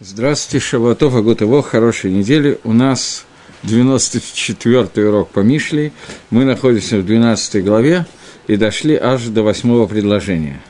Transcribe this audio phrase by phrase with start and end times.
[0.00, 2.60] Здравствуйте, Шаватов, Агутово, хорошей недели.
[2.62, 3.26] У нас
[3.64, 5.90] 94-й урок по Мишле.
[6.30, 8.06] Мы находимся в 12 главе
[8.46, 10.62] и дошли аж до восьмого предложения.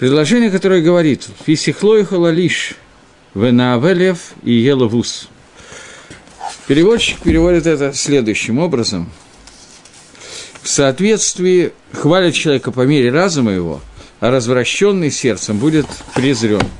[0.00, 2.74] Предложение, которое говорит «Фисихлой халалиш,
[3.32, 5.28] венаавелев и еловус».
[6.66, 9.08] Переводчик переводит это следующим образом.
[10.62, 13.80] В соответствии хвалит человека по мере разума его,
[14.18, 16.66] а развращенный сердцем будет презрен–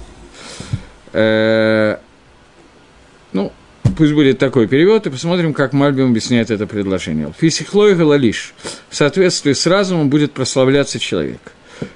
[3.33, 3.53] ну,
[3.97, 7.33] пусть будет такой перевод, и посмотрим, как Мальбим объясняет это предложение.
[7.39, 8.55] Фисихлой галалиш.
[8.89, 11.41] В соответствии с разумом будет прославляться человек.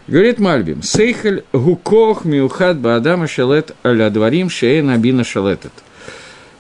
[0.06, 5.72] Говорит Мальбим, Сейхель гукох миухад баадама шалет аля дворим шеен абина шалетет.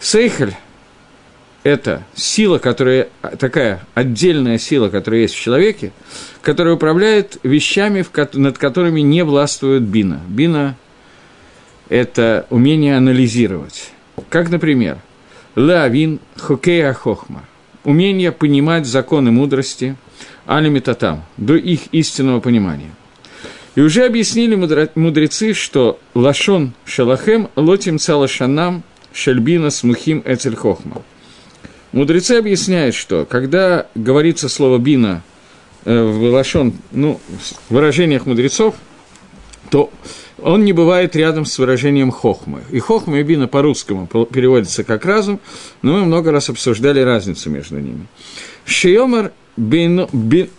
[0.00, 0.54] Сейхель–
[1.64, 5.92] это сила, которая, такая отдельная сила, которая есть в человеке,
[6.42, 10.20] которая управляет вещами, над которыми не властвует бина.
[10.28, 10.76] Бина
[11.88, 13.90] это умение анализировать.
[14.28, 14.98] Как, например,
[15.56, 17.44] лавин хокея хохма,
[17.84, 19.96] умение понимать законы мудрости,
[20.46, 22.90] алимитатам, до их истинного понимания.
[23.74, 24.56] И уже объяснили
[24.94, 31.02] мудрецы, что лашон шалахем лотим цалашанам шельбина смухим эцель хохма.
[31.92, 35.22] Мудрецы объясняют, что когда говорится слово бина
[35.84, 37.20] э, в лашон, ну,
[37.68, 38.74] в выражениях мудрецов,
[39.70, 39.90] то
[40.42, 42.62] он не бывает рядом с выражением хохмы.
[42.70, 45.40] И хохма и бина по-русскому переводится как разум,
[45.82, 48.06] но мы много раз обсуждали разницу между ними.
[48.64, 50.50] Шиомар бину, би,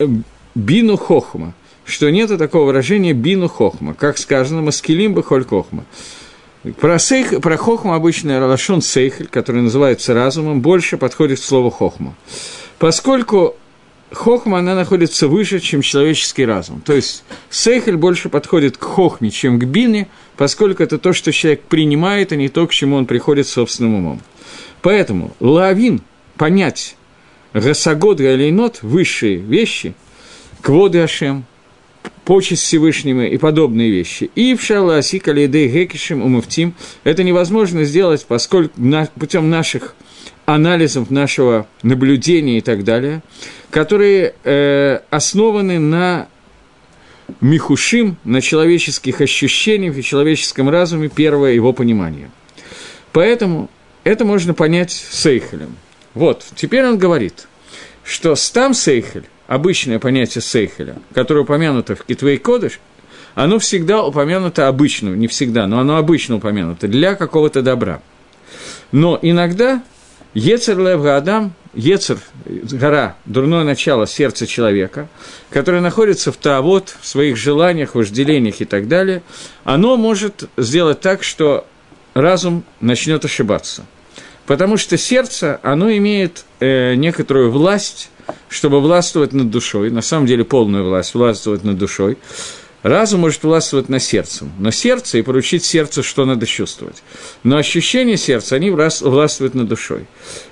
[0.55, 1.53] бину хохма,
[1.85, 5.85] что нет такого выражения бину хохма, как сказано маскилим бахоль хохма.
[6.79, 12.15] Про, сейх, про хохма обычно ралашон сейхель, который называется разумом, больше подходит к слову хохма.
[12.79, 13.55] Поскольку
[14.11, 16.81] хохма, она находится выше, чем человеческий разум.
[16.81, 20.07] То есть сейхель больше подходит к хохме, чем к бине,
[20.37, 24.21] поскольку это то, что человек принимает, а не то, к чему он приходит собственным умом.
[24.81, 26.01] Поэтому лавин,
[26.37, 26.95] понять
[27.53, 29.93] Гасагод Галейнот, высшие вещи,
[30.61, 31.45] Кводы Ашем,
[32.25, 34.29] почесть Всевышнему и подобные вещи.
[34.35, 38.79] И в Шаласи Калейдей Гекишем Умуфтим это невозможно сделать, поскольку
[39.15, 39.95] путем наших
[40.45, 43.23] анализов, нашего наблюдения и так далее,
[43.69, 46.27] которые э, основаны на
[47.41, 52.31] михушим, на человеческих ощущениях и человеческом разуме, первое его понимание.
[53.11, 53.69] Поэтому
[54.03, 55.75] это можно понять сейхелем.
[56.13, 57.47] Вот, теперь он говорит,
[58.03, 62.79] что стам сейхель, обычное понятие сейхеля, которое упомянуто в Китвей Кодыш,
[63.35, 68.01] оно всегда упомянуто обычно, не всегда, но оно обычно упомянуто для какого-то добра.
[68.91, 69.83] Но иногда
[70.33, 75.07] Ецер Лев Адам, Ецер, гора, дурное начало сердца человека,
[75.51, 79.21] которое находится в Таавот, в своих желаниях, вожделениях и так далее,
[79.63, 81.67] оно может сделать так, что
[82.15, 83.85] разум начнет ошибаться.
[84.47, 88.09] Потому что сердце, оно имеет э, некоторую власть,
[88.47, 92.17] чтобы властвовать над душой, на самом деле полную власть, властвовать над душой.
[92.81, 97.03] Разум может властвовать на сердцем, но сердце и поручить сердцу, что надо чувствовать.
[97.43, 100.05] Но ощущения сердца, они властвуют над душой.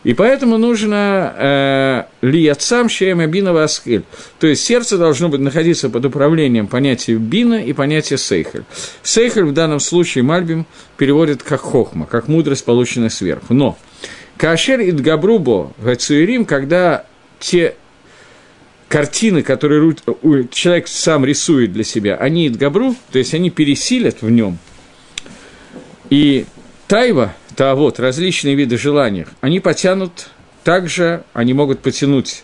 [0.03, 4.03] И поэтому нужно э, лияцам шеем бина аскель.
[4.39, 8.63] То есть сердце должно быть находиться под управлением понятия бина и понятия сейхель.
[9.03, 10.65] Сейхель в данном случае Мальбим
[10.97, 13.53] переводит как хохма, как мудрость, полученная сверху.
[13.53, 13.77] Но
[14.35, 17.05] Кашер и Дгабрубо Гацуирим, когда
[17.39, 17.75] те
[18.87, 19.95] картины, которые
[20.51, 24.57] человек сам рисует для себя, они идгабру, то есть они пересилят в нем.
[26.09, 26.45] И
[26.87, 30.29] тайва, та вот, различные виды желаний, они потянут
[30.63, 32.43] также, они могут потянуть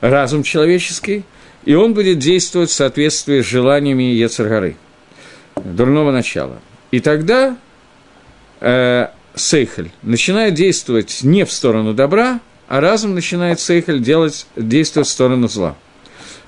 [0.00, 1.24] разум человеческий,
[1.64, 4.76] и он будет действовать в соответствии с желаниями Ецаргары,
[5.56, 6.60] дурного начала.
[6.90, 7.56] И тогда
[8.60, 15.12] э, Сейхель начинает действовать не в сторону добра, а разум начинает сейхель делать, действовать в
[15.12, 15.76] сторону зла.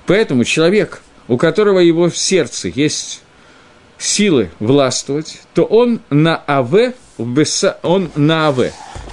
[0.05, 3.21] Поэтому человек, у которого его в сердце есть
[3.97, 6.93] силы властвовать, то он на АВ,
[7.83, 8.71] он на АВ.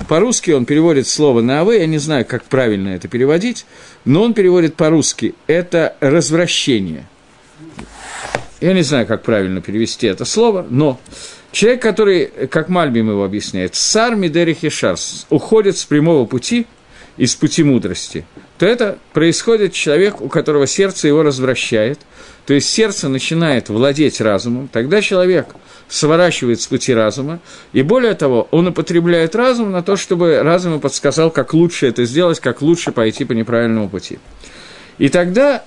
[0.08, 3.66] По-русски он переводит слово на АВ, я не знаю, как правильно это переводить,
[4.04, 7.06] но он переводит по-русски это развращение.
[8.60, 10.98] Я не знаю, как правильно перевести это слово, но
[11.52, 16.66] человек, который, как Мальбим его объясняет, сар Мидерихи Шарс, уходит с прямого пути–
[17.16, 18.26] из пути мудрости,
[18.58, 21.98] то это происходит человек, у которого сердце его развращает,
[22.46, 25.48] то есть сердце начинает владеть разумом, тогда человек
[25.88, 27.40] сворачивает с пути разума,
[27.72, 32.04] и более того, он употребляет разум на то, чтобы разум ему подсказал, как лучше это
[32.04, 34.18] сделать, как лучше пойти по неправильному пути.
[34.98, 35.64] И тогда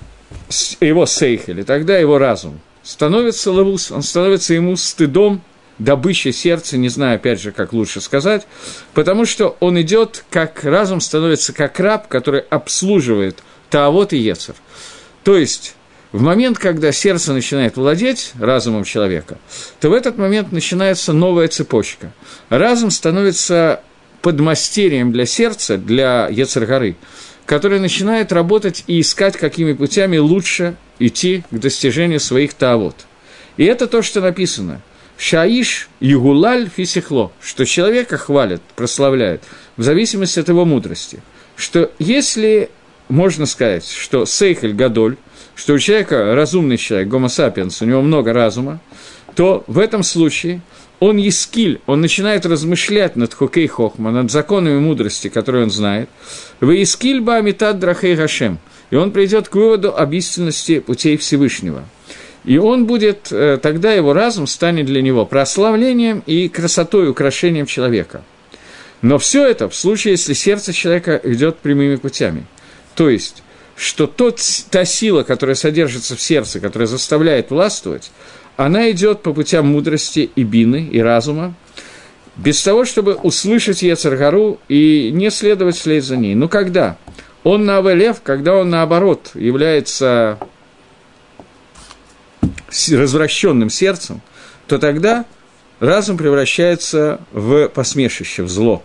[0.81, 5.42] его сейхель, и тогда его разум становится лавус, он становится ему стыдом
[5.80, 8.46] добыча сердца, не знаю, опять же, как лучше сказать,
[8.94, 13.40] потому что он идет, как разум становится как раб, который обслуживает
[13.70, 14.56] Таавот и Ецер.
[15.24, 15.76] То есть,
[16.12, 19.38] в момент, когда сердце начинает владеть разумом человека,
[19.80, 22.12] то в этот момент начинается новая цепочка.
[22.50, 23.81] Разум становится
[24.22, 26.96] подмастерием для сердца, для Ецергары,
[27.46, 32.96] который начинает работать и искать, какими путями лучше идти к достижению своих таавот.
[33.58, 34.81] И это то, что написано.
[35.19, 39.44] Шаиш югулаль фисихло, что человека хвалят, прославляют,
[39.75, 41.21] в зависимости от его мудрости.
[41.57, 42.69] Что если
[43.10, 45.18] можно сказать, что Сейхель Гадоль,
[45.56, 48.80] что у человека разумный человек, гомо сапиенс, у него много разума,
[49.36, 50.62] то в этом случае
[51.01, 56.10] он ескиль, он начинает размышлять над хокей хохма, над законами мудрости, которые он знает.
[56.62, 58.57] Вы ескиль ба амитат драхей гашем.
[58.89, 61.83] И он придет к выводу об истинности путей Всевышнего.
[62.45, 68.24] И он будет, э, тогда его разум станет для него прославлением и красотой, украшением человека.
[69.01, 72.45] Но все это в случае, если сердце человека идет прямыми путями.
[72.95, 73.44] То есть,
[73.75, 78.12] что тот, та сила, которая содержится в сердце, которая заставляет властвовать,
[78.57, 81.53] она идет по путям мудрости и бины, и разума,
[82.35, 86.35] без того, чтобы услышать Ецаргару и не следовать вслед за ней.
[86.35, 86.97] Ну, когда?
[87.44, 90.39] Он на Авелев, когда он, наоборот, является
[92.91, 94.21] развращенным сердцем,
[94.68, 95.25] то тогда
[95.80, 98.83] разум превращается в посмешище, в зло.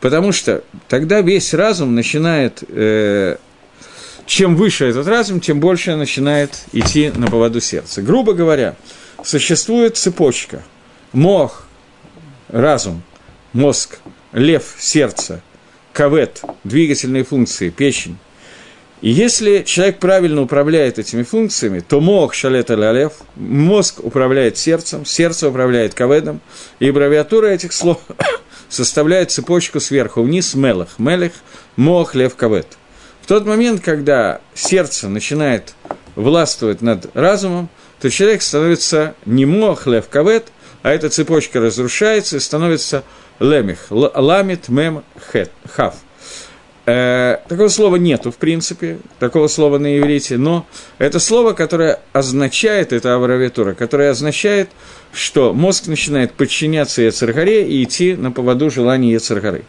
[0.00, 3.36] Потому что тогда весь разум начинает э,
[4.26, 8.02] чем выше этот разум, тем больше начинает идти на поводу сердца.
[8.02, 8.76] Грубо говоря,
[9.22, 10.62] существует цепочка.
[11.12, 11.66] Мох,
[12.48, 13.02] разум,
[13.52, 13.98] мозг,
[14.32, 15.42] лев, сердце,
[15.92, 18.18] кавет, двигательные функции, печень.
[19.04, 25.48] И если человек правильно управляет этими функциями, то мох шалет лев, мозг управляет сердцем, сердце
[25.50, 26.40] управляет каведом,
[26.80, 27.98] и аббревиатура этих слов
[28.70, 31.32] составляет цепочку сверху вниз мелах, мелех,
[31.76, 32.66] мох, лев, кавет–
[33.24, 35.72] в тот момент, когда сердце начинает
[36.14, 40.48] властвовать над разумом, то человек становится не мох лев кавет,
[40.82, 43.02] а эта цепочка разрушается и становится
[43.40, 45.94] лемих, ламит мем хет, хав.
[46.86, 50.66] Э, такого слова нету, в принципе, такого слова на иврите, но
[50.98, 54.68] это слово, которое означает, это аббревиатура, которое означает,
[55.10, 59.64] что мозг начинает подчиняться Ецаргаре и идти на поводу желаний Ецаргары.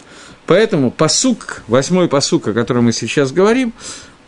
[0.45, 3.73] Поэтому посук, восьмой посук, о котором мы сейчас говорим,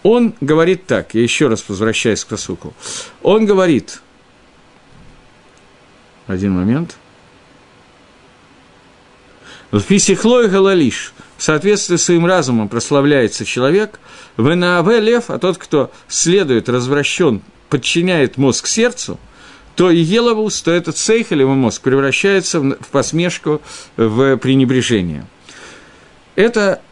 [0.04, 2.74] он говорит так, я еще раз возвращаюсь к посуку,
[3.22, 4.02] он говорит,
[6.26, 6.96] один момент,
[9.72, 14.00] в писихлой галалиш, в соответствии с своим разумом прославляется человек,
[14.38, 19.20] в НАВ лев, а тот, кто следует, развращен, подчиняет мозг сердцу,
[19.76, 23.62] то и еловус, то этот сейхалевый мозг превращается в посмешку,
[23.96, 25.26] в пренебрежение–
[26.38, 26.84] это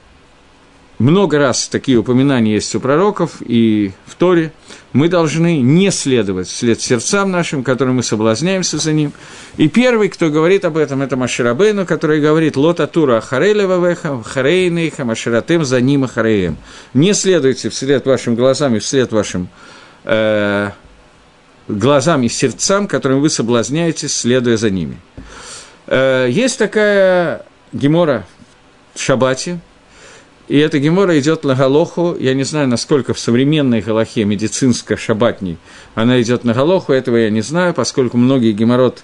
[0.97, 4.51] много раз такие упоминания есть у пророков и в Торе.
[4.95, 9.11] Мы должны не следовать вслед сердцам нашим, которым мы соблазняемся за ним.
[9.57, 14.23] И первый, кто говорит об этом, это Моше Рабейну, который говорит «לא תתורו אחרי לבבכם
[14.23, 16.55] ואחרי עיניכם אשר אתם זונים אחריהם».
[16.93, 19.49] Не следуйте вслед вашим глазам и вслед вашим
[20.05, 20.69] э,
[21.67, 24.97] глазам и сердцам, которым вы соблазняетесь, следуя за ними.
[25.87, 27.41] Э, есть такая
[27.73, 28.25] гемора
[28.95, 29.59] шабате,
[30.47, 32.15] и эта гемора идет на Галоху.
[32.19, 35.57] Я не знаю, насколько в современной Галахе, медицинско-шабатней,
[35.95, 39.03] она идет на Галоху, этого я не знаю, поскольку многие геморрот,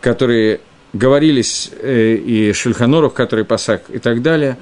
[0.00, 0.60] которые
[0.92, 4.58] говорились, э, и Шульханорух, который пасак и так далее,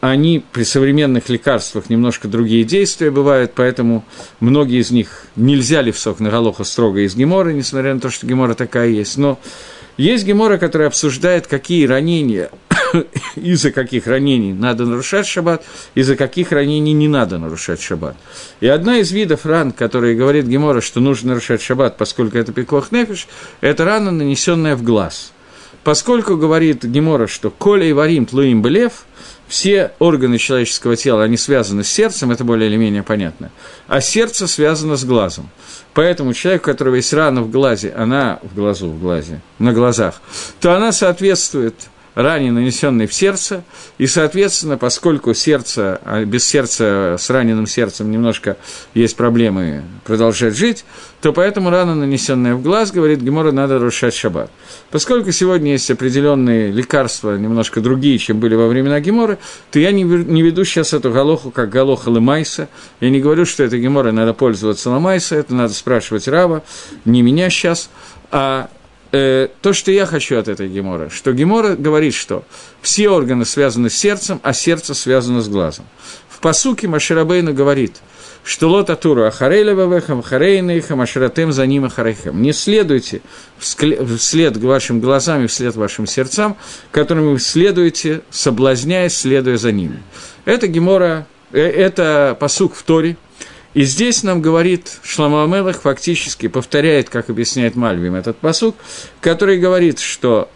[0.00, 4.04] они при современных лекарствах немножко другие действия бывают, поэтому
[4.40, 8.10] многие из них нельзя ли в сок на Галоху строго из геморы, несмотря на то,
[8.10, 9.16] что гемора такая есть.
[9.16, 9.38] Но
[9.96, 12.50] есть гемора, которая обсуждает, какие ранения
[13.36, 18.16] из-за каких ранений надо нарушать шаббат, из-за каких ранений не надо нарушать шаббат.
[18.60, 22.92] И одна из видов ран, которые говорит Гемора, что нужно нарушать шаббат, поскольку это пикох
[22.92, 23.26] нефиш,
[23.60, 25.32] это рана, нанесенная в глаз.
[25.84, 29.04] Поскольку говорит Гемора, что коля и варим тлуим белев,
[29.48, 33.50] все органы человеческого тела, они связаны с сердцем, это более или менее понятно,
[33.86, 35.50] а сердце связано с глазом.
[35.92, 40.22] Поэтому человек, у которого есть рана в глазе, она в глазу, в глазе, на глазах,
[40.60, 41.74] то она соответствует
[42.14, 43.64] ране, нанесенной в сердце,
[43.98, 48.56] и, соответственно, поскольку сердце, а без сердца, с раненым сердцем немножко
[48.94, 50.84] есть проблемы продолжать жить,
[51.20, 54.50] то поэтому рана, нанесенная в глаз, говорит Гемора, надо нарушать шаббат.
[54.90, 59.38] Поскольку сегодня есть определенные лекарства, немножко другие, чем были во времена Геморы,
[59.70, 62.68] то я не, веду сейчас эту галоху как галоха лымайса.
[63.00, 66.62] Я не говорю, что это Гемора надо пользоваться למעשה, это надо спрашивать Рава,
[67.04, 67.88] не меня сейчас,
[68.30, 68.68] а
[69.12, 72.44] э, то, что я хочу от этой Гемора, что Гемора говорит, что
[72.80, 75.84] все органы связаны с сердцем, а сердце связано с глазом.
[76.28, 78.00] В пасуке Моше Рабейну говорит,
[78.44, 82.42] что לא תתורו אחרי לבבכם ואחרי עיניכם אשר אתם זונים אחריהם.
[82.42, 83.22] Не следуйте
[83.58, 86.56] вслед вашим глазам и вслед вашим сердцам,
[86.90, 90.02] которым вы следуете, соблазняясь, следуя за ними.
[90.44, 93.16] Это Гемора, э, это посук в Торе,
[93.74, 98.76] и здесь нам говорит Шламу Амелах, фактически повторяет, как объясняет Мальвим, этот посук,
[99.20, 100.50] который говорит, что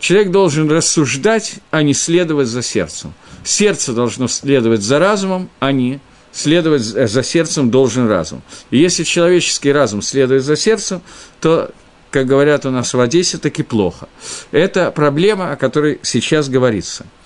[0.00, 3.12] человек должен рассуждать, а не следовать за сердцем.
[3.44, 6.00] Сердце должно следовать за разумом, а не
[6.32, 8.42] следовать за сердцем должен разум.
[8.70, 11.02] И если человеческий разум следует за сердцем,
[11.40, 11.70] то,
[12.10, 14.08] как говорят у нас в Одессе, таки плохо.
[14.50, 17.04] Это проблема, о которой сейчас говорится–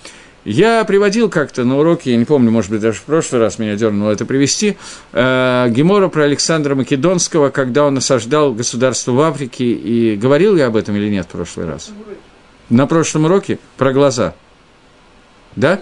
[0.47, 3.75] я приводил как-то на уроке, я не помню, может быть, даже в прошлый раз меня
[3.75, 4.77] дернуло это привести,
[5.11, 10.77] э, Гемора про Александра Македонского, когда он осаждал государство в Африке, и говорил я об
[10.77, 11.91] этом или нет в прошлый раз?
[12.69, 14.35] На прошлом уроке про глаза.
[15.57, 15.81] Да?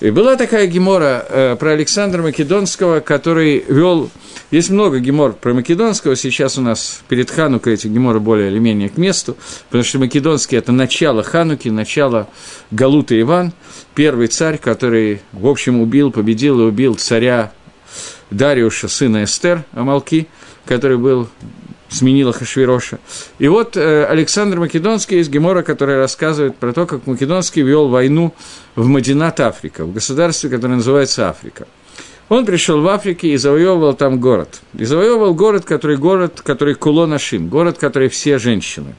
[0.00, 4.10] И была такая гемора э, про Александра Македонского, который вел...
[4.50, 8.88] Есть много гемор про Македонского, сейчас у нас перед Ханукой эти геморы более или менее
[8.88, 12.28] к месту, потому что Македонский– это начало Хануки, начало
[12.70, 13.52] Галута Иван,
[13.94, 17.52] первый царь, который, в общем, убил, победил и убил царя
[18.30, 20.28] Дариуша, сына Эстер Амалки,
[20.64, 21.28] который был
[21.90, 22.98] сменила Хашвироша.
[23.38, 28.32] И вот э, Александр Македонский из Гемора, который рассказывает про то, как Македонский вел войну
[28.76, 31.66] в Мадинат Африка, в государстве, которое называется Африка.
[32.28, 34.60] Он пришел в Африку и завоевывал там город.
[34.78, 38.94] И завоевывал город, который город, который Кулонашим, город, который все женщины.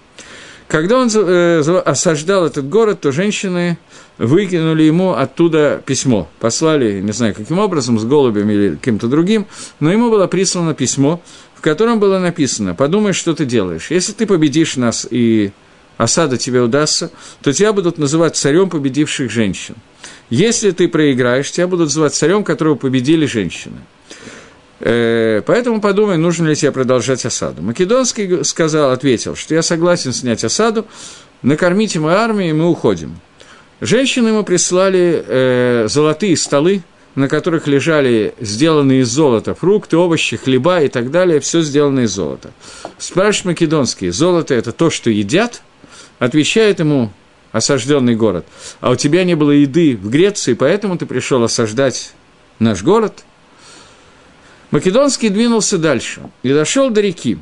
[0.67, 3.77] Когда он э, осаждал этот город, то женщины
[4.17, 6.29] выкинули ему оттуда письмо.
[6.39, 9.48] Послали, не знаю каким образом, с голубем или каким-то другим,
[9.79, 11.21] но ему было прислано письмо,
[11.62, 13.91] в котором было написано «Подумай, что ты делаешь.
[13.91, 15.51] Если ты победишь нас и
[15.96, 17.12] осада тебе удастся,
[17.44, 19.75] то тебя будут называть царем победивших женщин.
[20.32, 23.77] Если ты проиграешь, тебя будут называть царем, которого победили женщины.
[24.80, 27.62] Э, поэтому подумай, нужно ли тебе продолжать осаду.
[27.62, 30.88] Македонский сказал, ответил, что я согласен снять осаду,
[31.44, 33.20] накормите мою армию, и мы уходим.
[33.82, 36.82] Женщины ему прислали э, золотые столы,
[37.15, 42.12] на которых лежали сделанные из золота фрукты, овощи, хлеба и так далее, все сделано из
[42.12, 42.51] золота.
[42.98, 45.62] Спрашивает Македонский, золото– это то, что едят?
[46.20, 47.12] Отвечает ему
[47.51, 48.46] осажденный город,
[48.80, 52.13] а у тебя не было еды в Греции, поэтому ты пришел осаждать
[52.60, 53.25] наш город?
[54.70, 57.38] Македонский двинулся дальше и дошел до реки.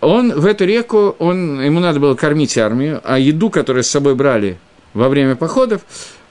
[0.00, 4.16] Он в эту реку, он, ему надо было кормить армию, а еду, которую с собой
[4.16, 4.58] брали
[4.92, 5.82] во время походов,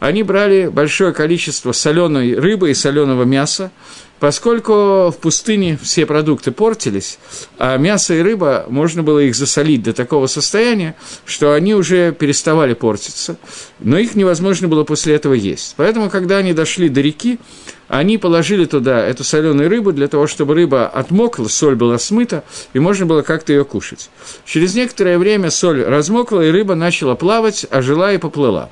[0.03, 3.71] они брали большое количество соленой рыбы и соленого мяса,
[4.19, 7.19] поскольку в пустыне все продукты портились,
[7.57, 12.73] а мясо и рыба, можно было их засолить до такого состояния, что они уже переставали
[12.73, 13.37] портиться,
[13.79, 15.75] но их невозможно было после этого есть.
[15.77, 17.39] Поэтому, когда они дошли до реки,
[17.87, 22.43] они положили туда эту соленую рыбу для того, чтобы рыба отмокла, соль была смыта,
[22.73, 24.09] и можно было как-то ее кушать.
[24.43, 28.69] Через некоторое время соль размокла, и рыба начала плавать, ожила и поплыла.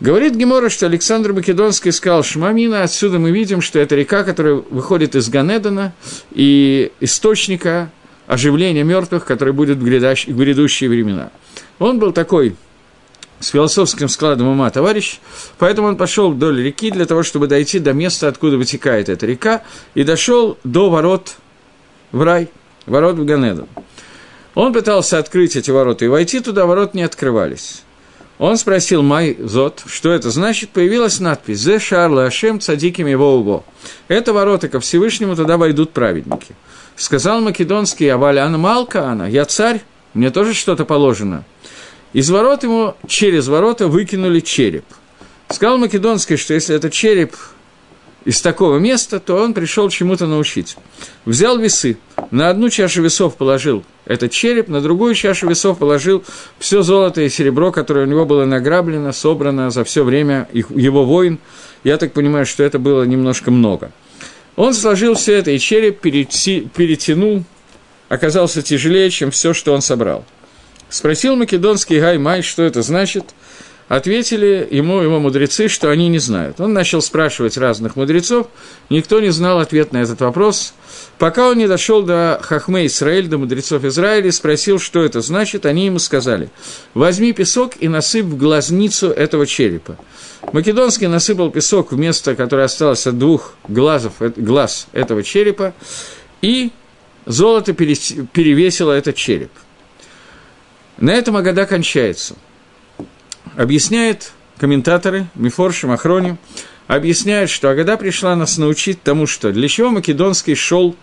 [0.00, 5.16] Говорит Гемора, что Александр Македонский сказал Шмамина, отсюда мы видим, что это река, которая выходит
[5.16, 5.92] из Ганедана
[6.30, 7.90] и источника
[8.28, 11.30] оживления мертвых, который будет в грядущие времена.
[11.80, 12.54] Он был такой
[13.40, 15.18] с философским складом ума товарищ,
[15.58, 19.62] поэтому он пошел вдоль реки для того, чтобы дойти до места, откуда вытекает эта река,
[19.94, 21.36] и дошел до ворот
[22.12, 22.48] в рай,
[22.86, 23.66] ворот в Ганедан.
[24.54, 27.82] Он пытался открыть эти ворота и войти туда, ворот не открывались.
[28.38, 33.64] Он спросил Май Зот, что это значит, появилась надпись «Зе Шарла Ашем Цадиким его уго».
[34.06, 36.54] Это ворота ко Всевышнему, туда войдут праведники.
[36.94, 39.82] Сказал македонский Авалян Малка она, я царь,
[40.14, 41.44] мне тоже что-то положено.
[42.12, 44.84] Из ворот ему через ворота выкинули череп.
[45.48, 47.34] Сказал Македонский, что если это череп
[48.24, 50.76] из такого места, то он пришел чему-то научить.
[51.24, 51.98] Взял весы,
[52.30, 56.24] на одну чашу весов положил этот череп, на другую чашу весов положил
[56.58, 61.38] все золото и серебро, которое у него было награблено, собрано за все время его войн.
[61.84, 63.92] Я так понимаю, что это было немножко много.
[64.56, 67.44] Он сложил все это, и череп перетянул,
[68.08, 70.24] оказался тяжелее, чем все, что он собрал.
[70.88, 73.24] Спросил македонский Гаймай, что это значит–
[73.88, 76.60] Ответили ему его мудрецы, что они не знают.
[76.60, 78.48] Он начал спрашивать разных мудрецов,
[78.90, 80.74] никто не знал ответ на этот вопрос.
[81.18, 85.86] Пока он не дошел до Хахме Исраэль, до мудрецов Израиля, спросил, что это значит, они
[85.86, 86.50] ему сказали,
[86.92, 89.96] возьми песок и насыпь в глазницу этого черепа.
[90.52, 95.72] Македонский насыпал песок в место, которое осталось от двух глазов, глаз этого черепа,
[96.42, 96.72] и
[97.24, 99.50] золото перевесило этот череп–
[100.98, 102.34] На этом Агада кончается.
[103.58, 106.36] Объясняет комментаторы, Мифорши, Махрони,
[106.86, 110.94] объясняют, что Агада пришла нас научить тому, что для чего Македонский шел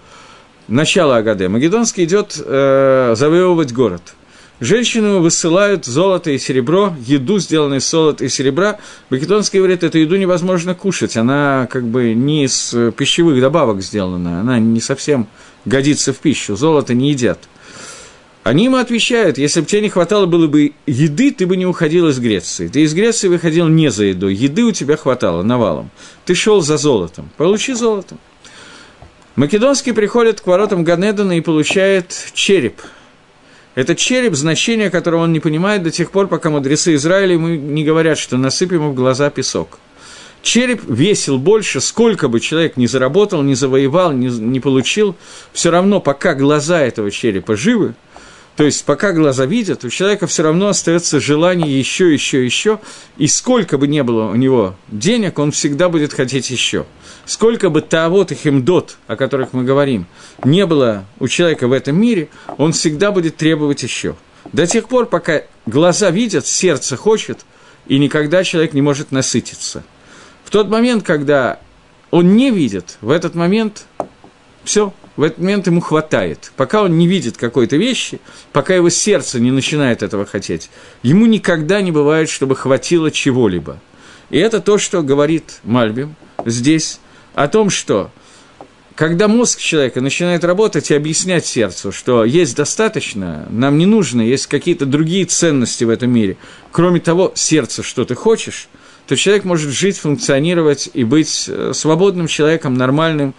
[0.69, 1.49] начало Агаде.
[1.49, 4.15] Македонский идет э, завоевывать город.
[4.61, 8.79] Женщину высылают золото и серебро, еду, сделанную из золота и серебра.
[9.09, 14.59] Македонский говорит, эту еду невозможно кушать, она как бы не из пищевых добавок сделана, она
[14.59, 15.27] не совсем
[15.65, 17.49] годится в пищу, золото не едят.
[18.45, 22.09] Они ему отвечают, если бы тебе не хватало было бы еды, ты бы не уходил
[22.09, 22.67] из Греции.
[22.67, 25.89] Ты из Греции выходил не за едой, еды у тебя хватало навалом.
[26.25, 28.17] Ты шел за золотом, получи золото.
[29.35, 32.83] Македонский приходит к воротам Ганедана и получает череп.
[33.73, 37.83] Это череп, значение которого он не понимает до тех пор, пока мудрецы Израиля ему не
[37.83, 39.79] говорят, что насыпем ему в глаза песок.
[40.43, 45.15] Череп весил больше, сколько бы человек ни заработал, ни завоевал, ни, не получил,
[45.51, 47.95] все равно, пока глаза этого черепа живы,
[48.55, 52.79] то есть, пока глаза видят, у человека все равно остается желание еще, еще, еще,
[53.17, 56.85] и сколько бы ни было у него денег, он всегда будет хотеть еще.
[57.25, 60.05] Сколько бы тавот и химдот, о которых мы говорим,
[60.45, 64.15] не было у человека в этом мире, он всегда будет требовать еще.
[64.53, 67.45] До тех пор, пока глаза видят, сердце хочет,
[67.87, 69.83] и никогда человек не может насытиться.
[70.45, 71.59] В тот момент, когда
[72.09, 73.85] он не видит, в этот момент
[74.63, 76.51] все, в этот момент ему хватает.
[76.55, 78.19] Пока он не видит какой-то вещи,
[78.51, 80.69] пока его сердце не начинает этого хотеть,
[81.03, 83.79] ему никогда не бывает, чтобы хватило чего-либо.
[84.29, 86.99] И это то, что говорит Мальбим здесь,
[87.33, 88.11] о том, что
[88.95, 94.47] когда мозг человека начинает работать и объяснять сердцу, что есть достаточно, нам не нужно, есть
[94.47, 96.37] какие-то другие ценности в этом мире,
[96.71, 98.69] кроме того сердца, что ты хочешь,
[99.05, 103.35] то человек может жить, функционировать и быть э, свободным человеком, нормальным,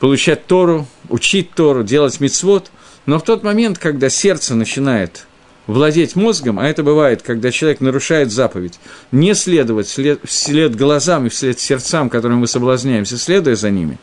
[0.00, 2.72] получать Тору, учить Тору, делать мицвод,
[3.06, 5.26] но в тот момент, когда сердце начинает
[5.66, 8.80] владеть мозгом, а это бывает, когда человек нарушает заповедь,
[9.12, 13.98] не следовать вслед, вслед глазам и вслед сердцам, которым мы соблазняемся, следуя за ними,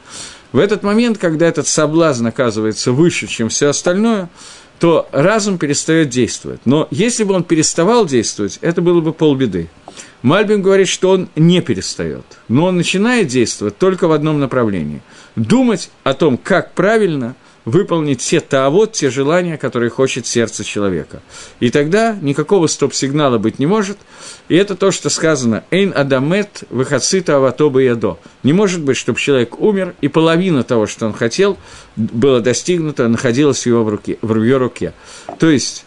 [0.53, 4.29] в этот момент, когда этот соблазн оказывается выше, чем все остальное,
[4.79, 6.61] то разум перестает действовать.
[6.63, 9.69] Но если бы он переставал действовать, это было бы полбеды.
[10.21, 15.01] Мальбим говорит, что он не перестает, но он начинает действовать только в одном направлении–
[15.35, 17.35] думать о том, как правильно
[17.67, 21.21] выполнить все таавот, те желания, которые хочет сердце человека.
[21.59, 23.97] И тогда никакого стоп-сигнала быть не может.
[24.47, 28.19] И это то, что сказано «Эйн адамет выхацита аватоба ядо».
[28.43, 31.57] Не может быть, чтобы человек умер, и половина того, что он хотел,
[31.97, 34.93] было достигнуто, находилась в его, в руке, в ее руке.
[35.37, 35.85] То есть,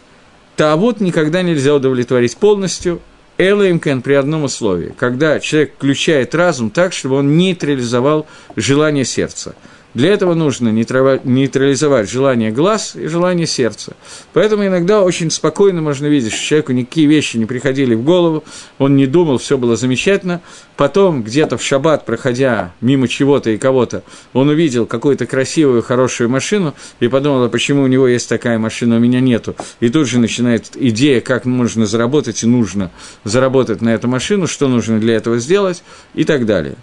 [0.57, 3.01] таавот никогда нельзя удовлетворить полностью,
[3.41, 9.55] Элэймкен при одном условии, когда человек включает разум так, чтобы он нейтрализовал желание сердца–
[9.93, 13.93] для этого нужно нейтрализовать желание глаз и желание сердца.
[14.33, 18.43] Поэтому иногда очень спокойно можно видеть, что человеку никакие вещи не приходили в голову,
[18.77, 20.41] он не думал, все было замечательно.
[20.77, 26.73] Потом, где-то в шаббат, проходя мимо чего-то и кого-то, он увидел какую-то красивую, хорошую машину
[26.99, 29.55] и подумал, а почему у него есть такая машина, у меня нету.
[29.81, 32.91] И тут же начинает идея, как можно заработать и нужно
[33.25, 36.75] заработать на эту машину, что нужно для этого сделать и так далее.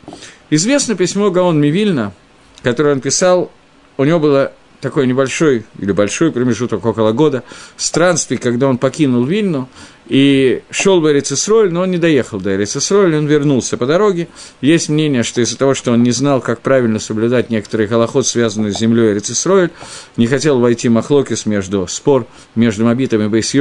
[0.51, 2.13] Известно письмо Гаон Мивильна–
[2.63, 3.51] который он писал,
[3.97, 7.43] у него было такой небольшой или большой промежуток, около года,
[7.77, 9.69] странствий, когда он покинул Вильну,
[10.09, 14.29] и шел в Эрицесроль, но он не доехал до Эрицесроль, он вернулся по дороге.
[14.63, 18.73] Есть мнение, что из-за того, что он не знал, как правильно соблюдать некоторые голоход, связанные
[18.73, 19.71] с землей Эрицесроль,
[20.17, 23.55] не хотел войти Махлокис между, спор между Мобитом и Бейс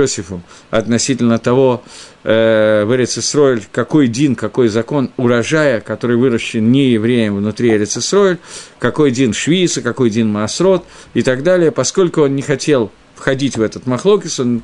[0.69, 1.83] относительно того,
[2.23, 8.38] э, в Эрицесроль, какой дин, какой закон урожая, который выращен не евреем внутри Эрицесроль,
[8.79, 11.71] какой дин Швица, какой дин Маасрот и так далее.
[11.71, 14.62] Поскольку он не хотел входить в этот Махлокис, он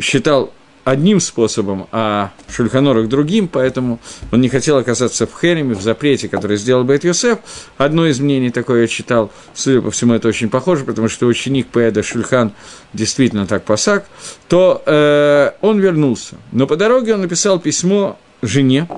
[0.00, 0.52] считал
[0.86, 3.98] одним способом, а Шульханорах другим, поэтому
[4.30, 7.40] он не хотел оказаться в Хереме, в запрете, который сделал Бет Йосеф.
[7.76, 11.66] Одно из мнений такое я читал, судя по всему, это очень похоже, потому что ученик
[11.66, 12.52] Пэда Шульхан
[12.92, 14.06] действительно так посак,
[14.46, 16.36] то э, он вернулся.
[16.52, 18.88] Но по дороге он написал письмо жене,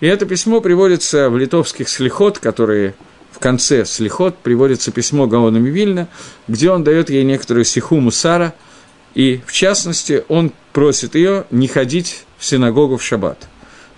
[0.00, 2.94] и это письмо приводится в литовских слихот, которые
[3.32, 6.06] в конце слихот приводится письмо Гаона Вильна,
[6.48, 8.52] где он дает ей некоторую сиху мусара–
[9.14, 13.48] и, в частности, он просит ее не ходить в синагогу в шаббат.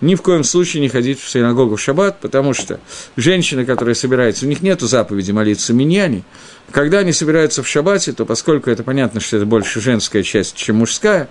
[0.01, 2.81] Ни в коем случае не ходить в синагогу в шаббат, потому что
[3.16, 6.25] женщины, которые собираются, у них нет заповеди молиться миньяне.
[6.72, 10.77] Когда они собираются в шаббате, то поскольку это понятно, что это больше женская часть, чем
[10.77, 11.29] мужская,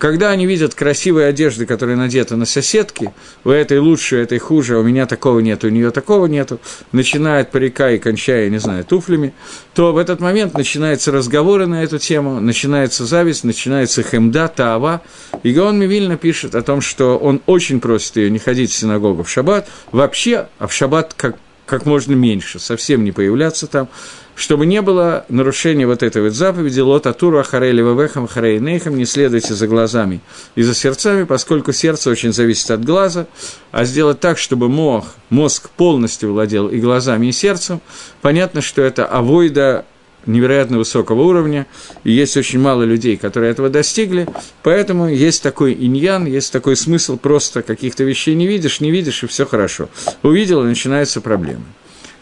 [0.00, 3.12] Когда они видят красивые одежды, которые надеты на соседки,
[3.44, 6.58] у этой лучше, у этой хуже, у меня такого нет, у нее такого нету,
[6.90, 9.34] начиная от парика и кончая, не знаю, туфлями,
[9.74, 15.02] то в этот момент начинаются разговоры на эту тему, начинается зависть, начинается хемда, таава.
[15.42, 19.24] И Гаон Мивильна пишет о том, что он очень просит ее не ходить в синагогу
[19.24, 21.36] в шаббат, вообще, а в шаббат как,
[21.66, 23.90] как можно меньше, совсем не появляться там,
[24.34, 29.04] чтобы не было нарушения вот этой вот заповеди «Лот атуру ахарели вевехам харей нейхам» не
[29.04, 30.20] следуйте за глазами
[30.54, 33.26] и за сердцами, поскольку сердце очень зависит от глаза,
[33.70, 37.80] а сделать так, чтобы мозг, мозг полностью владел и глазами, и сердцем,
[38.22, 39.84] понятно, что это авойда
[40.26, 41.66] невероятно высокого уровня,
[42.04, 44.28] и есть очень мало людей, которые этого достигли,
[44.62, 49.26] поэтому есть такой иньян, есть такой смысл, просто каких-то вещей не видишь, не видишь, и
[49.26, 49.88] все хорошо.
[50.22, 51.64] Увидел, и начинаются проблемы.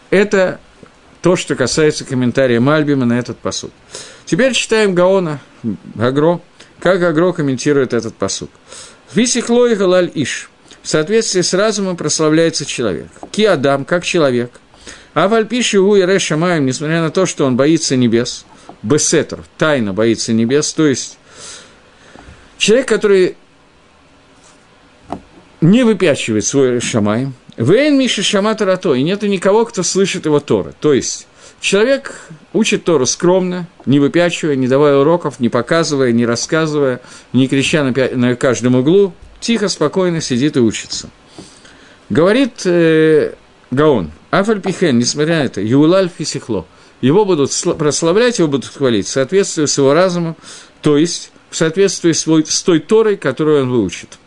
[0.09, 0.59] Это
[1.21, 3.71] то, что касается комментария Мальбима на этот посуд.
[4.25, 5.39] Теперь читаем Гаона,
[5.97, 6.41] Агро,
[6.79, 8.49] как Агро комментирует этот посуд.
[9.13, 10.49] Висихлой галаль иш.
[10.81, 13.07] В соответствии с разумом прославляется человек.
[13.31, 14.51] Ки Адам, как человек.
[15.13, 18.45] А вальпиши у Ире Шамаем, несмотря на то, что он боится небес,
[18.83, 21.17] бесетр, тайно боится небес, то есть
[22.57, 23.35] человек, который
[25.61, 30.73] не выпячивает свой Шамаем, Вейн Миша Шамата Рато, и нет никого, кто слышит его Тора.
[30.79, 31.27] То есть,
[31.59, 32.15] человек
[32.53, 37.01] учит Тору скромно, не выпячивая, не давая уроков, не показывая, не рассказывая,
[37.33, 41.09] не крича на, на каждом углу, тихо, спокойно сидит и учится.
[42.09, 43.33] Говорит э,
[43.71, 46.65] Гаон, Афальпихен, несмотря на это, Юлаль Фисихло,
[47.01, 50.37] его будут прославлять, его будут хвалить в соответствии с его разумом,
[50.81, 54.17] то есть в соответствии с той Торой, которую он выучит.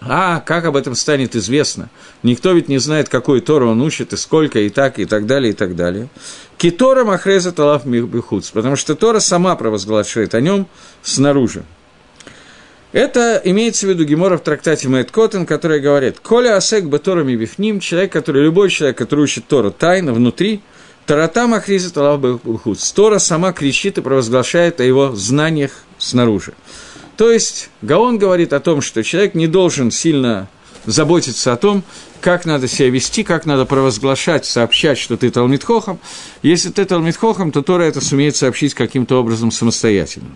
[0.00, 1.90] А как об этом станет известно?
[2.22, 5.50] Никто ведь не знает, какую Тору он учит, и сколько, и так, и так далее,
[5.50, 6.08] и так далее.
[6.56, 10.66] Китора Махреза Талав Михбихуц, потому что Тора сама провозглашает о нем
[11.02, 11.64] снаружи.
[12.92, 17.78] Это имеется в виду Гемора в трактате Мэйд Коттен, который говорит, «Коля асек беторами бифним»–
[17.80, 20.60] человек, который, любой человек, который учит Тору тайно, внутри,
[21.06, 22.92] Тарата Махриза Талав Бихуц.
[22.92, 26.54] Тора сама кричит и провозглашает о его знаниях снаружи.
[27.20, 30.48] То есть Гаон говорит о том, что человек не должен сильно
[30.86, 31.84] заботиться о том,
[32.22, 35.98] как надо себя вести, как надо провозглашать, сообщать, что ты Талмитхохом.
[36.40, 40.30] Если ты Талмитхохом, то Тора это сумеет сообщить каким-то образом самостоятельно.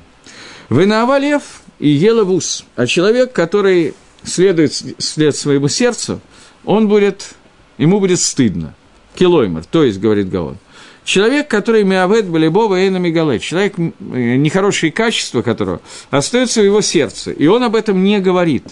[0.68, 6.20] Вы на Авалев и Елавус, а человек, который следует след своему сердцу,
[6.66, 7.30] он будет,
[7.78, 8.74] ему будет стыдно.
[9.14, 10.58] Килоймер, то есть, говорит Гаон.
[11.04, 17.46] Человек, который миавет балибова эйна мигалет, человек, нехорошие качества которого остаются в его сердце, и
[17.46, 18.64] он об этом не говорит.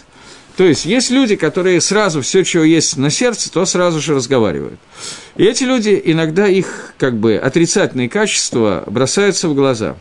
[0.56, 4.78] То есть, есть люди, которые сразу все, чего есть на сердце, то сразу же разговаривают.
[5.36, 9.96] И эти люди, иногда их, как бы, отрицательные качества бросаются в глаза.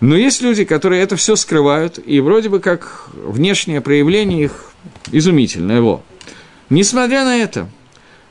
[0.00, 4.72] Но есть люди, которые это все скрывают, и вроде бы как внешнее проявление их
[5.12, 5.76] изумительное.
[5.76, 6.02] Его.
[6.70, 7.68] Несмотря на это,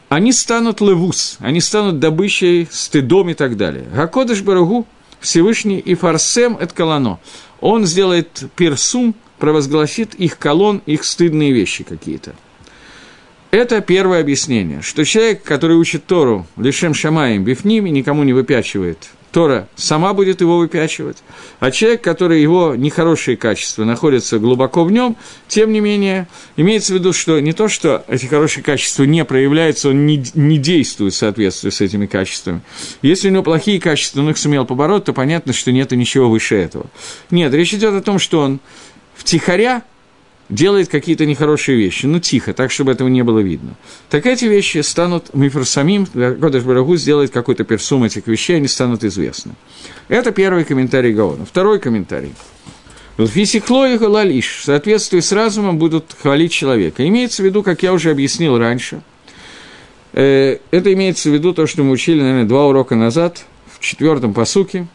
[0.10, 3.86] они станут левус, они станут добычей, стыдом и так далее.
[3.94, 4.88] Гакодыш Барагу,
[5.20, 7.20] Всевышний и Фарсем это колоно.
[7.60, 12.36] Он сделает персум, провозгласит их колон, их стыдные вещи какие-то.
[13.52, 19.68] Это первое объяснение, что человек, который учит Тору лишем шамаем бифними, никому не выпячивает Тора
[19.76, 21.18] сама будет его выпячивать,
[21.60, 25.16] а человек, который его нехорошие качества находятся глубоко в нем,
[25.48, 29.90] тем не менее, имеется в виду, что не то, что эти хорошие качества не проявляются,
[29.90, 32.62] он не, не действует в соответствии с этими качествами.
[33.04, 36.56] Если у него плохие качества, он их сумел побороть, то понятно, что нет ничего выше
[36.56, 36.88] этого.
[37.30, 38.60] Нет, речь идет о том, что он
[39.16, 39.84] втихаря
[40.50, 43.76] делает какие-то нехорошие вещи, ну тихо, так, чтобы этого не было видно.
[44.10, 49.54] Так эти вещи станут мифросамим, Кодыш Барагу сделает какой-то персум этих вещей, они станут известны.
[50.08, 51.46] Это первый комментарий Гаона.
[51.46, 52.34] Второй комментарий.
[53.18, 57.06] Фисикло и галалиш в соответствии с разумом будут хвалить человека.
[57.08, 59.02] Имеется в виду, как я уже объяснил раньше,
[60.14, 64.34] э, это имеется в виду то, что мы учили, наверное, два урока назад, в четвертом
[64.34, 64.88] посуке,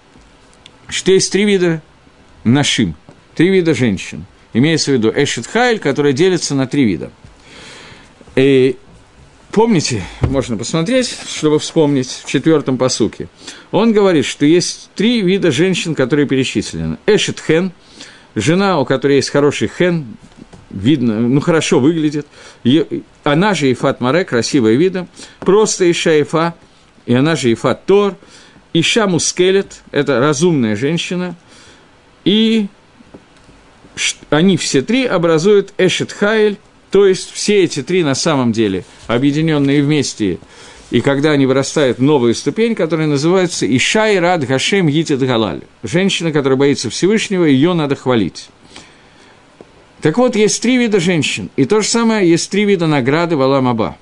[0.88, 1.82] что есть три вида
[2.44, 2.94] нашим,
[3.34, 4.24] три вида женщин.
[4.54, 7.10] Имеется в виду Эшет Хайль, которая делится на три вида.
[8.36, 8.76] И
[9.50, 13.28] помните, можно посмотреть, чтобы вспомнить, в четвертом посуке.
[13.70, 16.98] Он говорит, что есть три вида женщин, которые перечислены.
[17.06, 17.72] Эшет Хен,
[18.34, 20.16] жена, у которой есть хороший хен,
[20.70, 22.26] видно, ну, хорошо выглядит.
[23.24, 25.08] Она же Ифат Маре, красивая видом.
[25.40, 26.54] Просто Иша Ифа,
[27.06, 28.16] и она же Ифат Тор.
[28.74, 31.36] Иша Мускелет, это разумная женщина.
[32.24, 32.68] И
[34.30, 36.56] они все три образуют Эшет Хайль,
[36.90, 40.38] то есть все эти три на самом деле, объединенные вместе,
[40.90, 45.62] и когда они вырастают новую ступень, которая называется Ишай Рад Гашем Гитет Галаль.
[45.82, 48.48] Женщина, которая боится Всевышнего, ее надо хвалить.
[50.02, 53.42] Так вот, есть три вида женщин, и то же самое есть три вида награды в
[53.42, 53.96] Аламаба.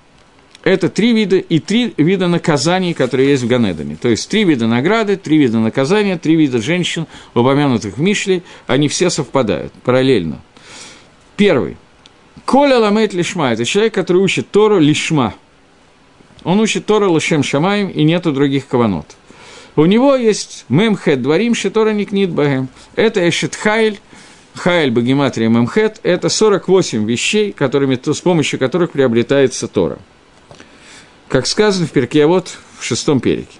[0.62, 3.96] Это три вида и три вида наказаний, которые есть в Ганедане.
[3.96, 8.88] То есть три вида награды, три вида наказания, три вида женщин, упомянутых в Мишле, они
[8.88, 10.40] все совпадают параллельно.
[11.36, 11.78] Первый.
[12.44, 15.34] Коля ламет лишма– это человек, который учит Тору лишма.
[16.44, 19.06] Он учит Тору лашем шамаем, и нету других каванот.
[19.76, 22.68] У него есть мемхет дворим, шитора никнит багем.
[22.96, 23.98] Это эшет хайль,
[24.54, 26.00] хайль багематрия мемхет.
[26.02, 29.98] Это 48 вещей, которыми, с помощью которых приобретается Тора–
[31.30, 33.58] как сказано в перке, вот в шестом переке.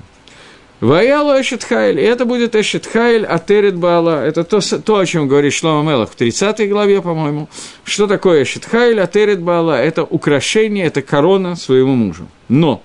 [0.80, 4.24] Ваялу и это будет Эшет Хайль Атерет Баала.
[4.24, 7.50] Это то, то, о чем говорит Шлома Мелах в 30 главе, по-моему.
[7.84, 9.80] Что такое Эшет Хайль Атерет Баала?
[9.80, 12.28] Это украшение, это корона своему мужу.
[12.48, 12.82] Но,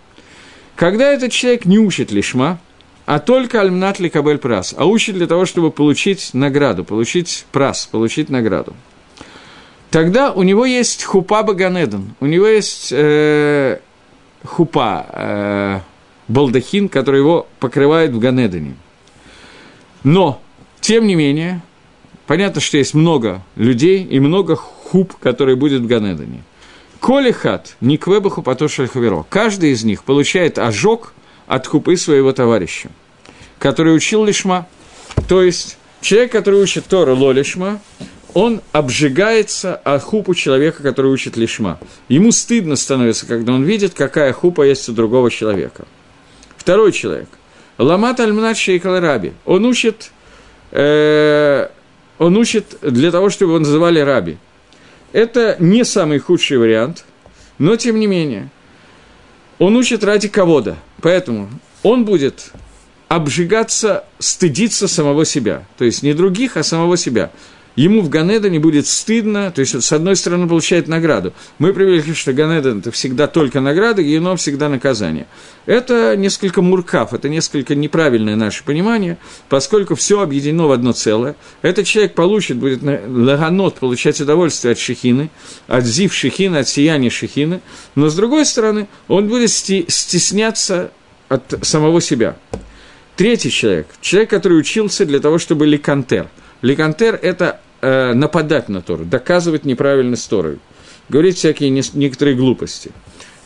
[0.75, 2.59] когда этот человек не учит лишма,
[3.05, 7.87] а только альмнат ли кабель прас, а учит для того, чтобы получить награду, получить прас,
[7.89, 8.75] получить награду.
[9.89, 13.79] Тогда у него есть хупа Баганедон, у него есть э,
[14.45, 15.79] хупа, э,
[16.27, 18.75] балдахин, который его покрывает в Ганедане.
[20.03, 20.41] Но,
[20.81, 21.61] тем не менее,
[22.27, 26.43] понятно, что есть много людей и много хуп, которые будет в Ганедане.
[26.99, 29.25] Колихат, Никвеба Хупато Шальхаверо.
[29.29, 31.13] Каждый из них получает ожог
[31.47, 32.89] от хупы своего товарища,
[33.59, 34.67] который учил лишма.
[35.27, 37.79] То есть, человек, который учит Тору Лолишма,
[38.35, 41.79] он обжигается о хупу человека, который учит лишма.
[42.09, 45.85] Ему стыдно становится, когда он видит, какая хупа есть у другого человека.
[46.57, 47.29] Второй человек.
[47.77, 49.31] Ламат Альмнат Раби.
[49.45, 50.11] Он учит,
[50.71, 51.69] э,
[52.19, 54.37] он учит для того, чтобы его называли Раби.
[55.13, 57.05] Это не самый худший вариант,
[57.57, 58.49] но тем не менее.
[59.59, 60.75] Он учит ради кого-то.
[61.01, 61.49] Поэтому
[61.83, 62.51] он будет
[63.07, 65.63] обжигаться, стыдиться самого себя.
[65.77, 67.31] То есть не других, а самого себя
[67.75, 71.33] ему в Ганеда не будет стыдно, то есть, с одной стороны, он получает награду.
[71.59, 75.27] Мы привыкли, что Ганеда– это всегда только награда, Геном– всегда наказание.
[75.65, 79.17] Это несколько муркав, это несколько неправильное наше понимание,
[79.49, 81.35] поскольку все объединено в одно целое.
[81.61, 85.29] Этот человек получит, будет лаганот получать удовольствие от шехины,
[85.67, 87.61] от зив шехины, от сияния шехины,
[87.95, 90.91] но, с другой стороны, он будет стесняться
[91.29, 92.37] от самого себя.
[93.15, 96.27] Третий человек, человек, который учился для того, чтобы ликантер.
[96.61, 100.59] Ликантер– это э, нападать на Тору, доказывать неправильность Торы,
[101.09, 102.91] говорить всякие не, некоторые глупости.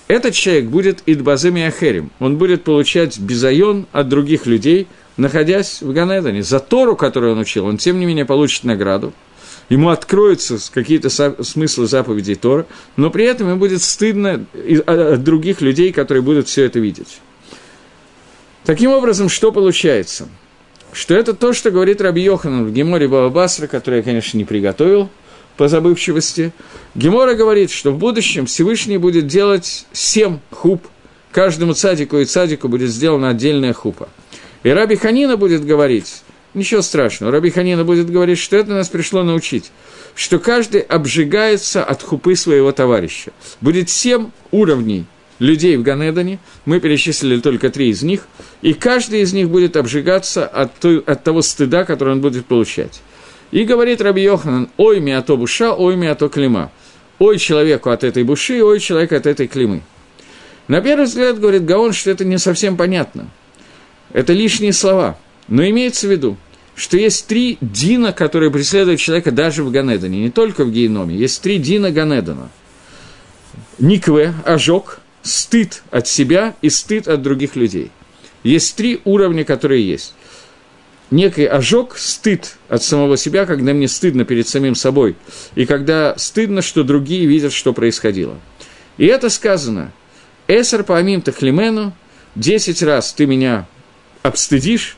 [0.08, 6.42] Этот человек будет идбаземи ахерим, он будет получать безайон от других людей, находясь в Ганедане.
[6.42, 9.14] За Тору, которую он учил, он, тем не менее, получит награду,
[9.70, 14.46] ему откроются какие-то смыслы заповедей Тора, но при этом ему будет стыдно
[14.86, 17.20] от других людей, которые будут все это видеть.
[18.66, 20.28] Таким образом, что получается–
[20.92, 25.10] что это то, что говорит Раби Йоханан в Геморе Бабасра, который я, конечно, не приготовил
[25.58, 26.54] по забывчивости.
[26.96, 30.88] Гемора говорит, что в будущем Всевышний будет делать семь хуп,
[31.32, 34.10] каждому цадику и цадику будет сделана отдельная хупа.
[34.64, 36.22] И Раби Ханина будет говорить,
[36.54, 39.72] ничего страшного, Раби Ханина будет говорить, что это нас пришло научить,
[40.16, 43.32] что каждый обжигается от хупы своего товарища.
[43.62, 45.06] Будет семь уровней–
[45.40, 48.28] людей в Ганедане, мы перечислили только три из них,
[48.62, 53.02] и каждый из них будет обжигаться от, той, от того стыда, который он будет получать.
[53.52, 56.72] И говорит Раби Йоханан, ой ми ато буша, ой ми ато клима.
[57.18, 59.82] Ой человеку от этой буши, ой человеку от этой климы.
[60.68, 63.28] На первый взгляд, говорит Гаон, что это не совсем понятно.
[64.14, 65.18] Это лишние слова.
[65.48, 66.38] Но имеется в виду,
[66.76, 71.16] что есть три дина, которые преследуют человека даже в Ганедане, не только в Гейноме.
[71.16, 72.50] Есть три дина Ганедана.
[73.80, 75.00] Никве, ожог,
[75.30, 77.92] стыд от себя и стыд от других людей.
[78.44, 80.14] Есть три уровня, которые есть.
[81.12, 85.16] Некий ожог, стыд от самого себя, когда мне стыдно перед самим собой,
[85.56, 88.38] и когда стыдно, что другие видят, что происходило.
[88.98, 89.92] И это сказано
[90.48, 91.94] «Эсар паамим тахлимену»
[92.36, 93.68] «Десять раз ты меня
[94.22, 94.98] обстыдишь»,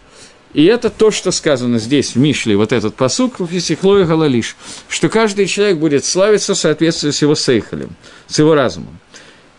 [0.53, 4.57] и это то, что сказано здесь, в Мишле, вот этот посук, в Фисихлое Галалиш,
[4.89, 7.95] что каждый человек будет славиться в соответствии с его сейхалем,
[8.27, 8.99] с его разумом.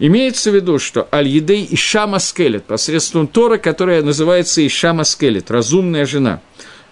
[0.04, 6.40] Имеется в виду, что Аль-Едей Иша Маскелет, посредством Тора, которая называется Иша Маскелет, разумная жена.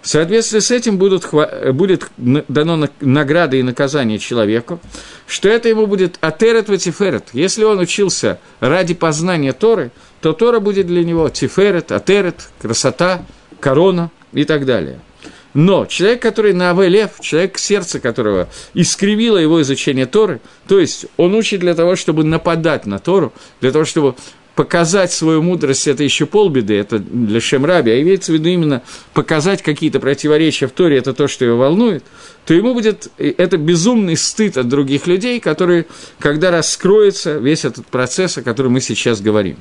[0.01, 1.29] В соответствии с этим будут,
[1.73, 4.79] будет дано награда и наказание человеку,
[5.27, 7.25] что это ему будет атерет ватиферет.
[7.33, 13.25] Если он учился ради познания Торы, то Тора будет для него тиферет, атерет, красота,
[13.59, 15.01] корона и так далее–
[15.53, 21.35] но человек, который на лев, человек, сердце которого искривило его изучение Торы, то есть он
[21.35, 24.15] учит для того, чтобы нападать на Тору, для того, чтобы
[24.55, 28.83] показать свою мудрость– это еще полбеды, это для Шемраби, а имеется в виду именно
[29.13, 32.03] показать какие-то противоречия в Торе, это то, что его волнует,
[32.45, 35.85] то ему будет это безумный стыд от других людей, которые,
[36.19, 39.57] когда раскроется весь этот процесс, о котором мы сейчас говорим.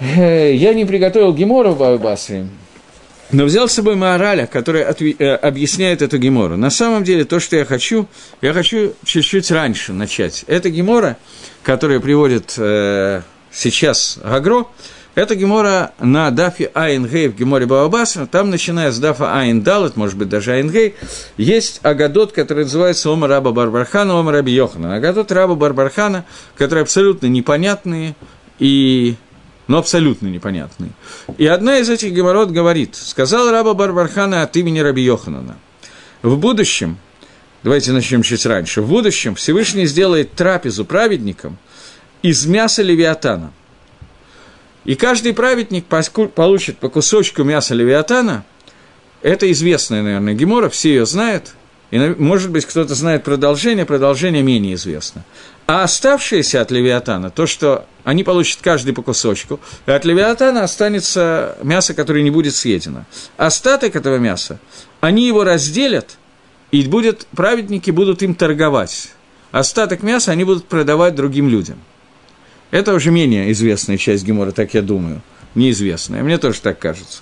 [0.00, 2.48] Э, я не приготовил гемору в Абасре,
[3.30, 6.56] но взял с собой Маораля, который э, объясняет эту гемору.
[6.56, 8.06] На самом деле, то, что я хочу,
[8.40, 10.44] я хочу чуть-чуть раньше начать.
[10.46, 11.16] Это гемора,
[11.62, 14.66] которая приводит э, сейчас Гагро,
[15.14, 19.96] это гемора на дафе Айн Гей в геморе Баабаса, там, начиная с дафа Айн Далет,
[19.96, 20.94] может быть, даже Айн Гей,
[21.36, 24.94] есть Агадот, который называется Ома Раба Барбархана, Ома Раби Йохана.
[24.94, 26.24] Агадот Раба Барбархана,
[26.56, 28.14] которые абсолютно непонятные
[28.60, 29.16] и
[29.68, 30.90] но абсолютно непонятные.
[31.36, 35.56] И одна из этих геморрот говорит, сказал раба Барбархана от имени Раби Йоханана,
[36.22, 36.98] в будущем,
[37.62, 41.58] давайте начнем чуть раньше, в будущем Всевышний сделает трапезу праведникам
[42.22, 43.52] из мяса левиатана.
[44.84, 48.44] И каждый праведник получит по кусочку мяса левиатана,
[49.20, 51.54] это известная, наверное, гемора, все ее знают,
[51.90, 55.24] и, может быть, кто-то знает продолжение, продолжение менее известно.
[55.68, 61.58] А оставшиеся от Левиатана, то, что они получат каждый по кусочку, и от Левиатана останется
[61.62, 63.04] мясо, которое не будет съедено.
[63.36, 64.60] Остаток этого мяса,
[65.02, 66.16] они его разделят,
[66.70, 69.10] и будет, праведники будут им торговать.
[69.50, 71.78] Остаток мяса они будут продавать другим людям.
[72.70, 75.20] Это уже менее известная часть Гемора, так я думаю.
[75.54, 76.22] Неизвестная.
[76.22, 77.20] Мне тоже так кажется.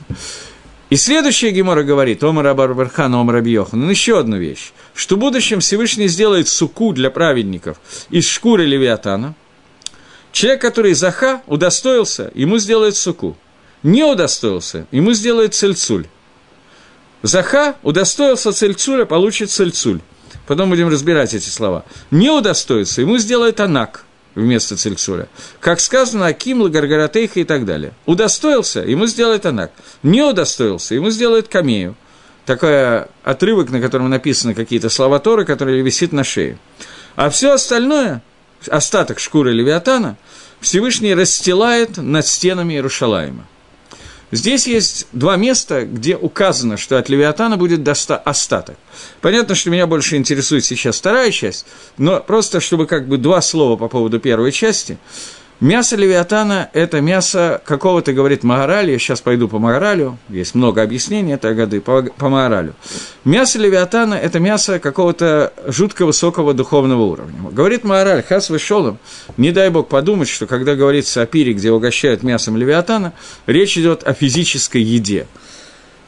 [0.88, 6.06] И следующая Гемора говорит, Омар Абарбархан, Омар Абьохан, еще одну вещь, что в будущем Всевышний
[6.06, 7.78] сделает суку для праведников
[8.10, 9.34] из шкуры Левиатана.
[10.30, 13.36] Человек, который Заха удостоился, ему сделает суку.
[13.82, 16.06] Не удостоился, ему сделает цельцуль.
[17.22, 20.00] Заха удостоился цельцуля, получит цельцуль.
[20.46, 21.84] Потом будем разбирать эти слова.
[22.12, 24.04] Не удостоится, ему сделает анак
[24.36, 25.28] вместо Цельцуля.
[25.58, 27.92] Как сказано, Аким, Гаргаратейха и так далее.
[28.04, 29.72] Удостоился, ему сделает Анак.
[30.04, 31.96] Не удостоился, ему сделает Камею.
[32.44, 36.58] Такой отрывок, на котором написаны какие-то слова Торы, который висит на шее.
[37.16, 38.22] А все остальное,
[38.68, 40.16] остаток шкуры Левиатана,
[40.60, 43.46] Всевышний расстилает над стенами Иерушалаема.
[44.36, 48.76] Здесь есть два места, где указано, что от Левиатана будет доста- остаток.
[49.20, 53.76] Понятно, что меня больше интересует сейчас вторая часть, но просто чтобы как бы два слова
[53.76, 54.98] по поводу первой части–
[55.60, 61.32] Мясо левиатана– это мясо какого-то, говорит Магараль, я сейчас пойду по Магаралю, есть много объяснений
[61.32, 62.74] этой годы, по, по Магаралю.
[63.24, 67.50] Мясо левиатана– это мясо какого-то жутко высокого духовного уровня.
[67.52, 68.98] Говорит Магараль, хас вышелом,
[69.38, 73.14] не дай бог подумать, что когда говорится о пире, где угощают мясом левиатана,
[73.46, 75.26] речь идет о физической еде.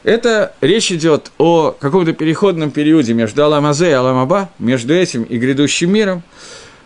[0.03, 5.91] Это речь идет о каком-то переходном периоде между Аламазе и Аламаба, между этим и грядущим
[5.91, 6.21] миром,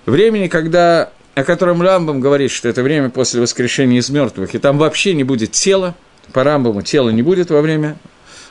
[0.06, 4.78] времени, когда о котором Рамбам говорит, что это время после воскрешения из мертвых, и там
[4.78, 5.96] вообще не будет тела,
[6.32, 7.98] по Рамбаму тела не будет во время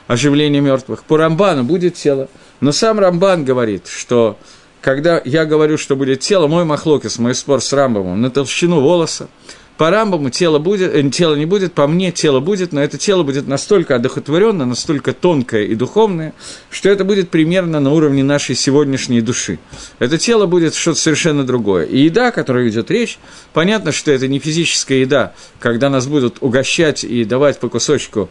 [0.07, 2.27] оживления мертвых, по Рамбану будет тело,
[2.59, 4.37] но сам Рамбан говорит, что
[4.81, 9.29] когда я говорю, что будет тело, мой махлокис, мой спор с Рамбамом на толщину волоса,
[9.77, 13.23] по Рамбаму тело, будет, э, тело не будет, по мне тело будет, но это тело
[13.23, 16.33] будет настолько одухотворенное, настолько тонкое и духовное,
[16.69, 19.59] что это будет примерно на уровне нашей сегодняшней души.
[19.99, 21.85] Это тело будет что-то совершенно другое.
[21.85, 23.17] И еда, о которой идет речь,
[23.53, 28.29] понятно, что это не физическая еда, когда нас будут угощать и давать по кусочку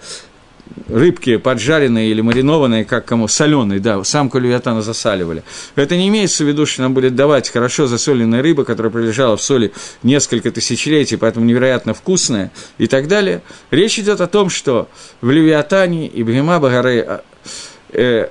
[0.89, 5.43] рыбки поджаренные или маринованные, как кому, соленые, да, самку левиатана засаливали.
[5.75, 9.43] Это не имеется в виду, что нам будет давать хорошо засоленная рыба, которая пролежала в
[9.43, 9.73] соли
[10.03, 13.43] несколько тысячелетий, поэтому невероятно вкусная и так далее.
[13.71, 14.89] Речь идет о том, что
[15.21, 17.19] в Левиатане и Бхема Багаре, э,
[17.93, 18.29] э,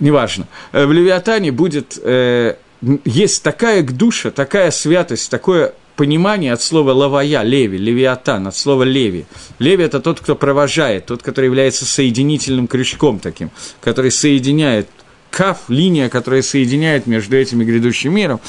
[0.00, 2.56] неважно, э, в Левиатане будет, э,
[3.04, 9.26] есть такая душа, такая святость, такое понимание от слова «лавая», «леви», «левиатан», от слова «леви».
[9.58, 14.88] Леви– это тот, кто провожает, тот, который является соединительным крючком таким, который соединяет
[15.30, 18.40] каф, линия, которая соединяет между этим и грядущим миром.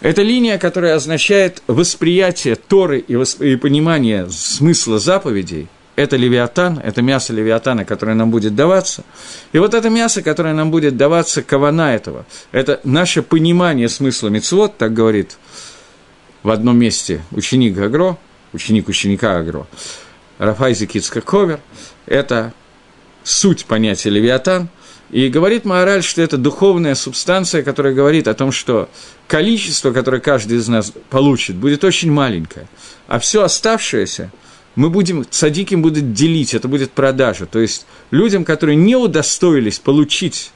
[0.00, 3.42] Это линия, которая означает восприятие Торы и, восп...
[3.42, 5.68] и понимание смысла заповедей.
[5.94, 9.04] Это левиатан, это мясо левиатана, которое нам будет даваться.
[9.52, 14.78] И вот это мясо, которое нам будет даваться, кавана этого, это наше понимание смысла мецвод,
[14.78, 15.36] так говорит
[16.42, 18.18] в одном месте ученик Гагро,
[18.52, 19.66] ученик ученика Агро,
[20.38, 21.60] Рафайзи Кицкаковер,
[22.06, 22.52] это
[23.24, 24.68] суть понятия левиатан,
[25.10, 28.88] и говорит Маораль, что это духовная субстанция, которая говорит о том, что
[29.28, 32.66] количество, которое каждый из нас получит, будет очень маленькое,
[33.08, 34.32] а все оставшееся
[34.74, 37.44] мы будем, садиким будет делить, это будет продажа.
[37.44, 40.50] То есть людям, которые не удостоились получить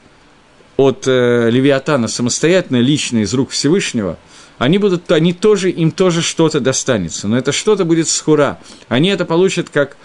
[0.78, 4.18] от э, Левиатана самостоятельно, лично из рук Всевышнего,
[4.58, 8.58] они будут, они тоже, им тоже что-то достанется, но это что-то будет схура.
[8.88, 9.96] Они это получат как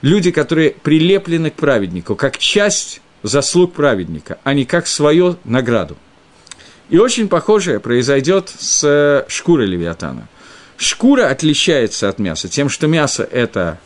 [0.00, 5.96] люди, которые прилеплены к праведнику, как часть заслуг праведника, а не как свою награду.
[6.88, 10.28] И очень похожее произойдет с э, шкурой Левиатана.
[10.76, 13.78] Шкура отличается от мяса тем, что мясо– это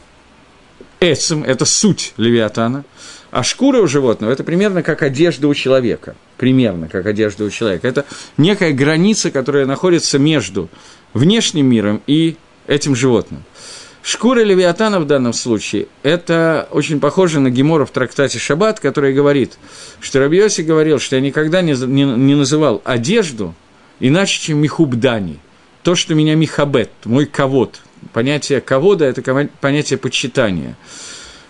[1.01, 2.85] эцем, это суть Левиатана,
[3.31, 6.17] а шкура у животного– это примерно как одежда у человека.
[6.37, 7.89] Примерно как одежда у человека.
[7.89, 8.05] Это
[8.37, 10.69] некая граница, которая находится между
[11.13, 13.45] внешним миром и этим животным.
[14.03, 19.59] Шкура Левиатана в данном случае– это очень похоже на Гемора в трактате «Шаббат», который говорит,
[20.01, 23.53] что Рабиоси говорил, что я никогда не, не, не называл одежду
[23.99, 25.41] иначе, чем Михубдани,
[25.83, 27.81] то, что меня Михабет, мой ковод.
[28.13, 30.77] Понятие ковода– это понятие почитания.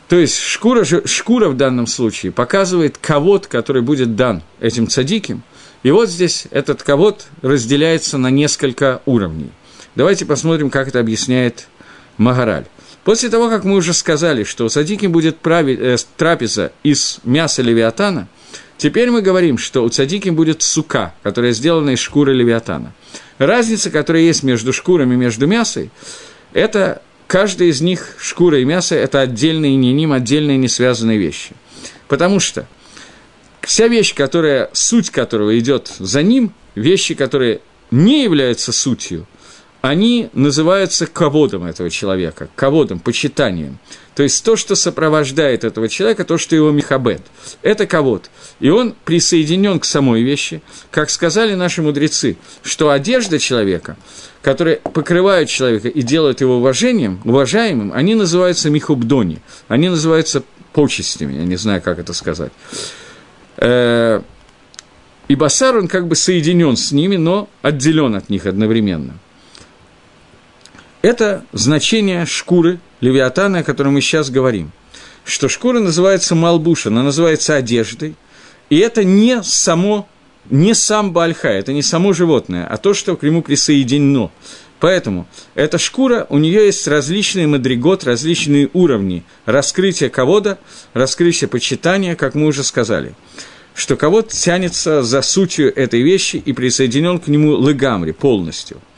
[0.09, 5.43] То есть шкура, шкура в данном случае показывает ковод, который будет дан этим цадиким.
[5.83, 9.51] И вот здесь этот ковод разделяется на несколько уровней.
[9.95, 11.69] Давайте посмотрим, как это объясняет
[12.19, 12.67] Магараль.
[13.05, 17.63] После того, как мы уже сказали, что у Садики будет прави, э, трапеза из мяса
[17.63, 18.27] левиатана,
[18.79, 22.93] теперь мы говорим, что у Садики будет сука, которая сделана из шкуры левиатана.
[23.39, 25.91] Разница, которая есть между шкурами и между мясой,
[26.53, 31.51] это каждая из них, шкура и мясо, это отдельные, не ним, отдельные не связанные вещи.
[32.09, 32.67] Потому что
[33.63, 37.61] вся вещь, которая, суть которого идет за ним, вещи, которые
[37.91, 39.27] не являются сутью,
[39.83, 43.79] они называются ководом этого человека, ководом, почитанием.
[44.15, 47.21] То есть то, что сопровождает этого человека, то, что его михабет.
[47.63, 48.31] Это ковод.
[48.61, 50.63] И он присоединен к самой вещи.
[50.91, 53.97] Как сказали наши мудрецы, что одежда человека,
[54.41, 59.41] которая покрывает человека и делает его уважением, уважаемым, они называются михубдони.
[59.69, 62.53] Они называются почестями, я не знаю, как это сказать.
[63.59, 64.23] Э,
[65.29, 69.19] и басар, он как бы соединен с ними, но отделен от них одновременно.
[71.07, 74.73] Это значение шкуры левиатана, о котором мы сейчас говорим.
[75.25, 78.17] Что шкура называется малбуша, она называется одеждой,
[78.71, 80.09] и это не само,
[80.51, 84.33] не сам бальха, это не само животное, а то, что к нему присоединено.
[84.81, 90.59] Поэтому эта шкура, у нее есть различные мадригот, различные уровни раскрытия ковода,
[90.93, 93.15] раскрытия почитания, как мы уже сказали
[93.77, 98.81] что кого-то тянется за сутью этой вещи и присоединен к нему лыгамри полностью–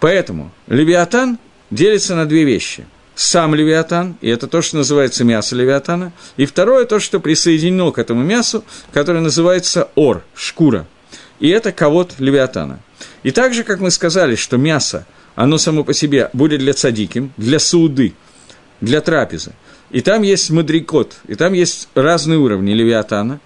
[0.00, 1.38] Поэтому Левиатан
[1.70, 2.86] делится на две вещи.
[3.14, 7.98] Сам Левиатан, и это то, что называется мясо Левиатана, и второе то, что присоединено к
[7.98, 10.86] этому мясу, которое называется ор, шкура.
[11.40, 12.80] И это ковод Левиатана.
[13.24, 17.58] И также, как мы сказали, что мясо, оно само по себе будет для цадиким, для
[17.58, 18.14] сауды,
[18.80, 19.52] для трапезы.
[19.90, 23.40] И там есть мадрикот, и там есть разные уровни Левиатана,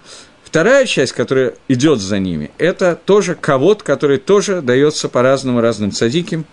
[0.53, 6.45] Вторая часть, которая идет за ними, это тоже ковод, который тоже дается по-разному разным цадиким.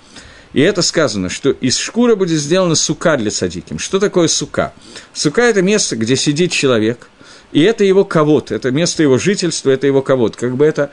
[0.55, 3.79] И это сказано, что из шкуры будет сделана сука для цадиким.
[3.79, 4.73] Что такое сука?
[5.13, 7.11] Сука– это место, где сидит человек,
[7.53, 10.35] и это его ковод, это место его жительства, это его ковод.
[10.35, 10.91] Как бы это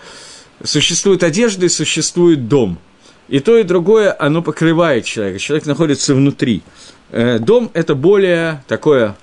[0.62, 2.78] существует одежда и существует дом.
[3.30, 5.40] И то, и другое, оно покрывает человека.
[5.40, 6.62] Человек находится внутри.
[7.12, 9.16] Э, дом– это более такое,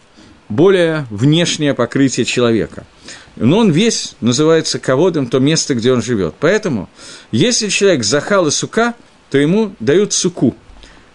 [0.48, 2.86] более внешнее покрытие человека–
[3.36, 6.34] но он весь называется ководом, то место, где он живет.
[6.38, 6.88] Поэтому,
[7.30, 8.94] если человек захал и сука,
[9.30, 10.54] то ему дают суку,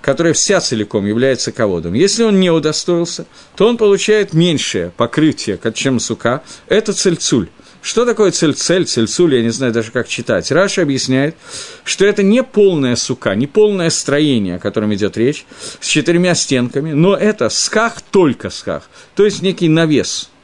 [0.01, 1.93] которая вся целиком является ководом.
[1.93, 6.43] Если он не удостоился, то он получает меньшее покрытие, чем сука.
[6.67, 7.49] Это цельцуль.
[7.81, 10.51] Что такое цель-цель, цельцуль, я не знаю даже, как читать.
[10.51, 11.37] Раша объясняет,
[11.85, 15.45] что это не полная сука, не полное строение, о котором идет речь,
[15.79, 20.29] с четырьмя стенками, но это сках только сках, то есть некий навес–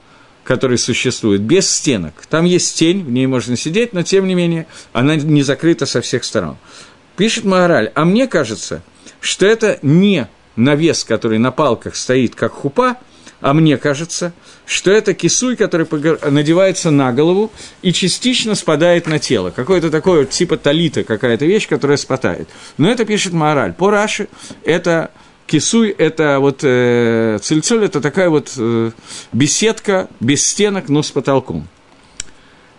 [0.45, 2.13] который существует, без стенок.
[2.29, 6.01] Там есть тень, в ней можно сидеть, но тем не менее она не закрыта со
[6.01, 6.57] всех сторон.
[7.17, 8.83] Пишет Маораль, а мне кажется,
[9.19, 12.97] что это не навес, который на палках стоит, как хупа,
[13.41, 14.33] а мне кажется,
[14.65, 15.87] что это кисуй, который
[16.31, 19.51] надевается на голову и частично спадает на тело.
[19.51, 22.49] Какое-то такое типа талита, какая-то вещь, которая спадает.
[22.77, 23.73] Но это пишет Маораль.
[23.73, 24.29] По Раши
[24.63, 25.11] это
[25.47, 28.91] Кисуй– это вот э, цельцоль– это такая вот э,
[29.31, 31.67] беседка без стенок, но с потолком.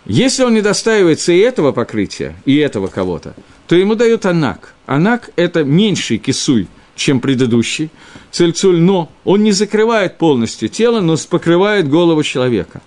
[0.05, 3.35] Если он не достаивается и этого покрытия, и этого кого-то,
[3.67, 4.73] то ему дают анак.
[4.85, 7.89] Анак– это меньший кисуй, чем предыдущий
[8.31, 12.81] цельцуль, но он не закрывает полностью тело, но покрывает голову человека.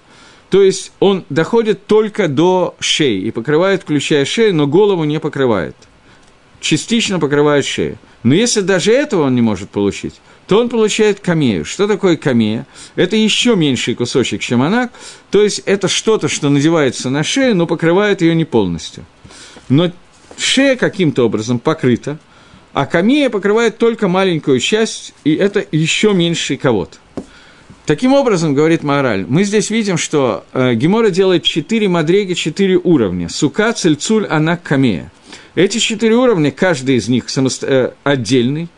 [0.51, 5.77] То есть он доходит только до шеи и покрывает, включая шею, но голову не покрывает–
[6.61, 7.99] частично покрывает шею.
[8.23, 11.65] Но если даже этого он не может получить, то он получает камею.
[11.65, 12.67] Что такое камея?
[12.97, 14.93] Это еще меньший кусочек, чем анак,
[15.31, 19.05] то есть это что-то, что надевается на шею, но покрывает ее не полностью.
[19.69, 19.93] Но
[20.37, 22.19] шея каким-то образом покрыта,
[22.73, 26.99] а камея покрывает только маленькую часть, и это еще меньший кого-то.
[27.87, 33.29] Таким образом, говорит Мораль, мы здесь видим, что э, Гемора делает четыре мадреги, четыре уровня.
[33.29, 35.11] Сука, цельцуль, анак, камея.
[35.55, 37.67] Эти четыре уровня, каждый из них самосто...
[37.67, 38.69] э, отдельный,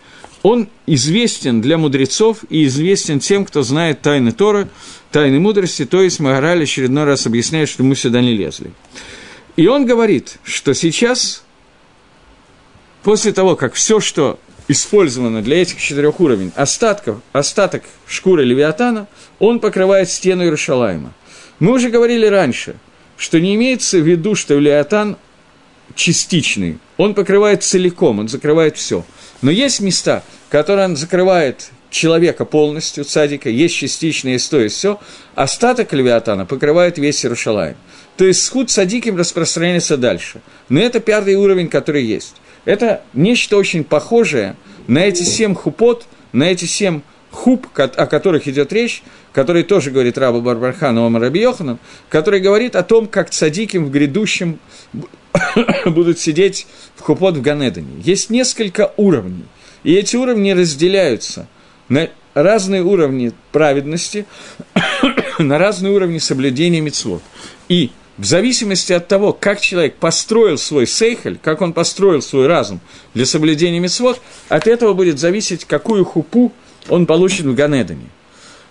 [0.42, 4.68] он известен для мудрецов и известен тем, кто знает тайны Торы,
[5.10, 8.72] тайны мудрости, то есть Магараль очередной раз объясняет, что мы сюда не лезли.
[9.56, 11.44] И он говорит, что сейчас,
[13.02, 19.06] после того, как все, что использовано для этих четырех уровней, остатков, остаток шкуры Левиатана,
[19.38, 21.12] он покрывает стену Иерушалайма.
[21.60, 22.76] Мы уже говорили раньше,
[23.16, 25.16] что не имеется в виду, что Левиатан
[25.94, 29.04] частичный, он покрывает целиком, он закрывает все–
[29.42, 34.98] но есть места, которые он закрывает человека полностью, цадика, есть частичные, есть то, есть все.
[35.34, 37.76] Остаток Левиатана покрывает весь Иерушалаем.
[38.16, 40.40] То есть схуд садиким распространяется дальше.
[40.68, 42.36] Но это пятый уровень, который есть.
[42.64, 44.56] Это нечто очень похожее
[44.86, 47.00] на эти семь хупот, на эти семь
[47.32, 49.02] хуб, о которых идет речь,
[49.32, 51.78] который тоже говорит Раба Барбархан Омар Йоханан,
[52.08, 54.60] который говорит о том, как цадиким в грядущем
[55.86, 56.66] будут сидеть
[56.96, 58.00] в хупот в Ганедане.
[58.02, 59.44] Есть несколько уровней,
[59.84, 61.48] и эти уровни разделяются
[61.88, 64.26] на разные уровни праведности,
[65.38, 67.22] на разные уровни соблюдения мецвод.
[67.68, 72.80] И в зависимости от того, как человек построил свой сейхель, как он построил свой разум
[73.14, 76.52] для соблюдения мецвод, от этого будет зависеть, какую хупу
[76.88, 78.06] он получит в Ганедане.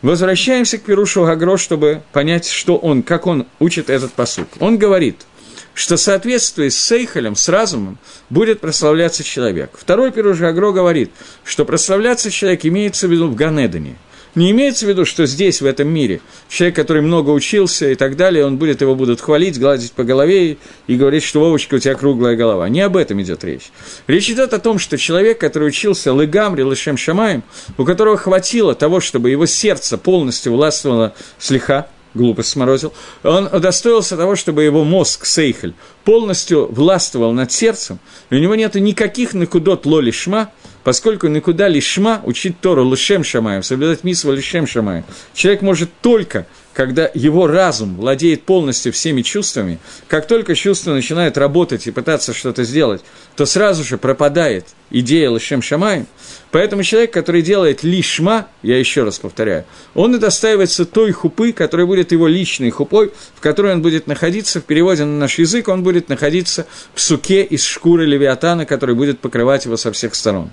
[0.02, 4.48] Возвращаемся к Перушу Гагро, чтобы понять, что он, как он учит этот посуд.
[4.60, 5.26] Он говорит–
[5.74, 7.98] что в соответствии с Сейхалем, с разумом,
[8.30, 9.72] будет прославляться человек.
[9.74, 11.12] Второй Пируш Гагро говорит,
[11.44, 13.98] что прославляться человек имеется в виду в Ганедане.
[14.34, 18.16] Не имеется в виду, что здесь, в этом мире, человек, который много учился и так
[18.16, 20.58] далее, он будет, его будут хвалить, гладить по голове
[20.88, 22.70] и говорить, что Вовочка, у тебя круглая голова.
[22.70, 23.72] Не об этом идет речь.
[24.08, 27.44] Речь идет о том, что человек, который учился Лыгамри, Лышем Шамаем,
[27.78, 32.94] у которого хватило того, чтобы его сердце полностью властвовало слегка, глупость сморозил,
[33.24, 38.00] он удостоился того, чтобы его мозг, Сейхель, полностью властвовал над сердцем,
[38.30, 40.52] и у него нет никаких накудот лоли шма,
[40.84, 45.06] поскольку никуда лишма учить Тору лишем шамаем, соблюдать мисву лишем шамаем.
[45.34, 51.88] Человек может только когда его разум владеет полностью всеми чувствами, как только чувство начинает работать
[51.88, 53.02] и пытаться что-то сделать,
[53.36, 56.08] то сразу же пропадает идея Лашем Шамаем.
[56.52, 59.66] Поэтому человек, который делает лишма, я еще раз повторяю,
[59.96, 64.62] он и достаивается той хупы, которая будет его личной хупой, в которой он будет находиться,
[64.62, 69.20] в переводе на наш язык, он будет находиться в суке из шкуры левиатана, который будет
[69.20, 70.52] покрывать его со всех сторон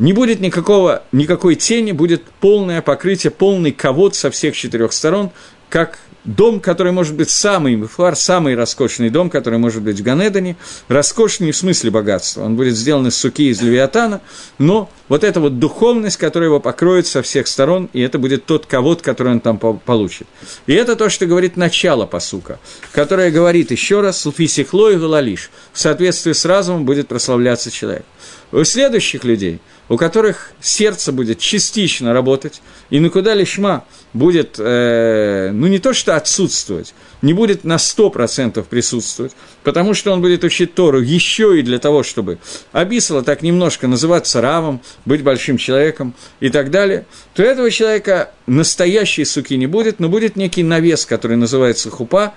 [0.00, 5.30] не будет никакого, никакой тени, будет полное покрытие, полный ковод со всех четырех сторон,
[5.68, 10.56] как дом, который может быть самый мифар, самый роскошный дом, который может быть в Ганедане,
[10.88, 12.44] роскошный в смысле богатства.
[12.44, 14.22] Он будет сделан из суки, из левиатана,
[14.58, 18.64] но вот эта вот духовность, которая его покроет со всех сторон, и это будет тот
[18.64, 20.26] ковод, который он там получит.
[20.66, 22.58] И это то, что говорит начало посука,
[22.92, 28.04] которое говорит еще раз, «Суфисихло и Галалиш», в соответствии с разумом будет прославляться человек.
[28.50, 29.60] У следующих людей–
[29.90, 36.14] у которых сердце будет частично работать, и никуда лишма будет, э, ну не то что
[36.14, 39.32] отсутствовать, не будет на 100% присутствовать,
[39.64, 42.38] потому что он будет учить Тору еще и для того, чтобы
[42.70, 49.24] описывала так немножко называться равом, быть большим человеком и так далее, то этого человека настоящей
[49.24, 52.34] суки не будет, но будет некий навес, который называется хупа,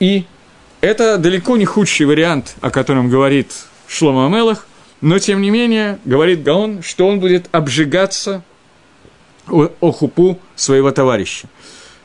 [0.00, 0.24] и
[0.80, 3.52] это далеко не худший вариант, о котором говорит
[3.86, 4.65] Шлома Амелах–
[5.00, 8.42] но, тем не менее, говорит Гаон, что он будет обжигаться
[9.48, 11.48] о, хупу своего товарища.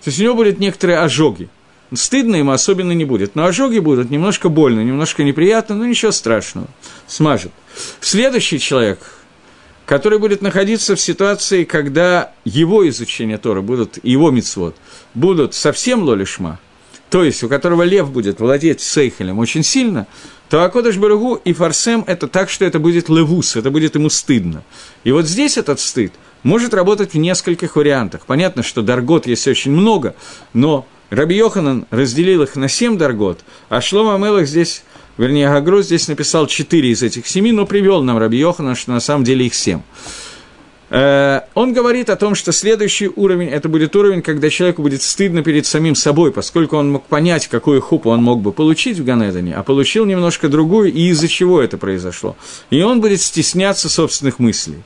[0.04, 1.50] То есть у него будут некоторые ожоги.
[1.94, 6.68] Стыдно ему особенно не будет, но ожоги будут немножко больно, немножко неприятно, но ничего страшного,
[7.06, 7.52] смажет.
[8.00, 9.00] Следующий человек,
[9.86, 14.76] который будет находиться в ситуации, когда его изучение Тора будут, его мицвод,
[15.14, 16.60] будут совсем лолишма,
[17.12, 20.07] то есть у которого лев будет владеть Сейхелем очень сильно,
[20.49, 24.64] то Акодыш Баругу и Фарсем– это так, что это будет левус, это будет ему стыдно.
[25.03, 28.26] И вот здесь этот стыд может работать в нескольких вариантах.
[28.26, 30.16] Понятно, что даргот есть очень много,
[30.53, 34.84] но Раби Йоханан разделил их на семь даргот, а Шлома Мелах здесь,
[35.18, 39.01] вернее, Агро здесь написал четыре из этих семи, но привел нам Раби Йоханан, что на
[39.01, 39.82] самом деле их семь.
[40.92, 45.42] Э, он говорит о том, что следующий уровень, это будет уровень, когда человеку будет стыдно
[45.42, 49.56] перед самим собой, поскольку он мог понять, какую хупу он мог бы получить в Ганедане,
[49.56, 52.36] а получил немножко другую, и из-за чего это произошло.
[52.72, 54.84] И он будет стесняться собственных мыслей.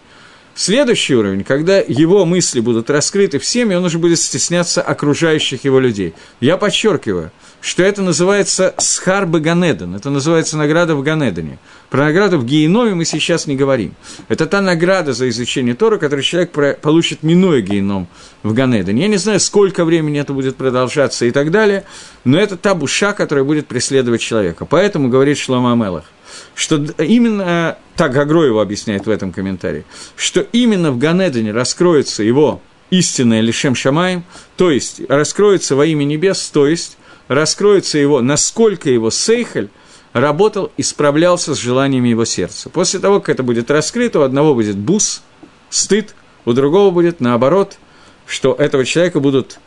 [0.57, 6.13] Следующий уровень, когда его мысли будут раскрыты всеми, он уже будет стесняться окружающих его людей.
[6.39, 11.59] Я подчеркиваю, что это называется схарбы Ганеден, это называется награда в Ганедане.
[11.89, 13.95] Про награду в Гееноме мы сейчас не говорим.
[14.29, 18.07] Это та награда за изучение Тора, которую человек получит, минуя Гееном
[18.41, 19.01] в Ганедане.
[19.01, 21.83] Я не знаю, сколько времени это будет продолжаться и так далее,
[22.23, 24.63] но это та буша, которая будет преследовать человека.
[24.63, 26.05] Поэтому говорит Шлома Амелах
[26.53, 32.61] что именно, так Гагро его объясняет в этом комментарии, что именно в Ганедане раскроется его
[32.89, 34.23] истинное Лишем Шамаем,
[34.57, 39.69] то есть раскроется во имя небес, то есть раскроется его, насколько его Сейхель
[40.13, 42.69] работал и справлялся с желаниями его сердца.
[42.69, 45.23] После того, как это будет раскрыто, у одного будет бус,
[45.69, 46.15] стыд,
[46.45, 47.77] у другого будет наоборот,
[48.25, 49.59] что этого человека будут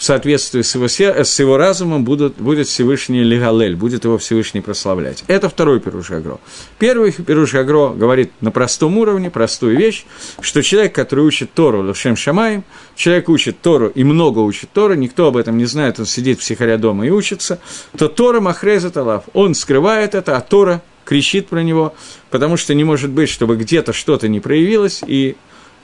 [0.00, 5.24] в соответствии с его, с его разумом будут, будет Всевышний Легалель, будет его Всевышний прославлять.
[5.26, 6.40] Это второй Пируш Агро.
[6.78, 10.06] Первый Пируш Агро говорит на простом уровне, простую вещь,
[10.40, 12.64] что человек, который учит Тору Лешем Шамаем,
[12.96, 16.40] человек учит Тору и много учит Тору, никто об этом не знает, он сидит в
[16.40, 17.60] психаря дома и учится,
[17.98, 21.94] то Тора Махреза Талав, он скрывает это, а Тора кричит про него,
[22.30, 25.36] потому что не может быть, чтобы где-то что-то не проявилось, и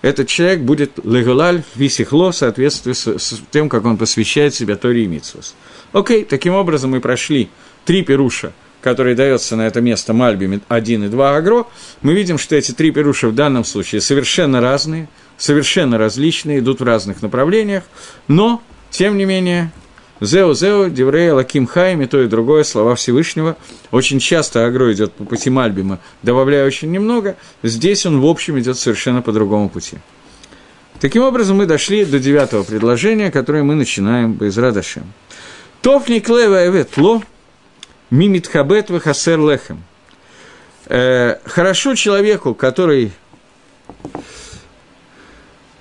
[0.06, 5.02] этот человек будет легулаль висихло в соответствии с, с тем, как он посвящает себя Торе
[5.02, 5.56] и Митсус.
[5.92, 7.48] Окей, таким образом мы прошли
[7.84, 8.52] три перуша,
[8.82, 11.66] которые дается на это место Мальби 1 и 2 Агро.
[12.02, 16.84] Мы видим, что эти три перуша в данном случае совершенно разные, совершенно различные, идут в
[16.84, 17.82] разных направлениях,
[18.28, 19.72] но, тем не менее,
[20.20, 23.56] Зео Зео, Деврея, Лаким Хайм и то и другое, слова Всевышнего.
[23.90, 27.36] Очень часто Агро идет по пути Мальбима, добавляя очень немного.
[27.62, 29.98] Здесь он, в общем, идет совершенно по другому пути.
[31.00, 35.12] Таким образом, мы дошли до девятого предложения, которое мы начинаем без Радашем.
[35.82, 37.22] Тофни клева эвет ло,
[38.10, 39.84] мимит хабет хасер лехем.
[40.86, 43.12] Э, хорошо человеку, который...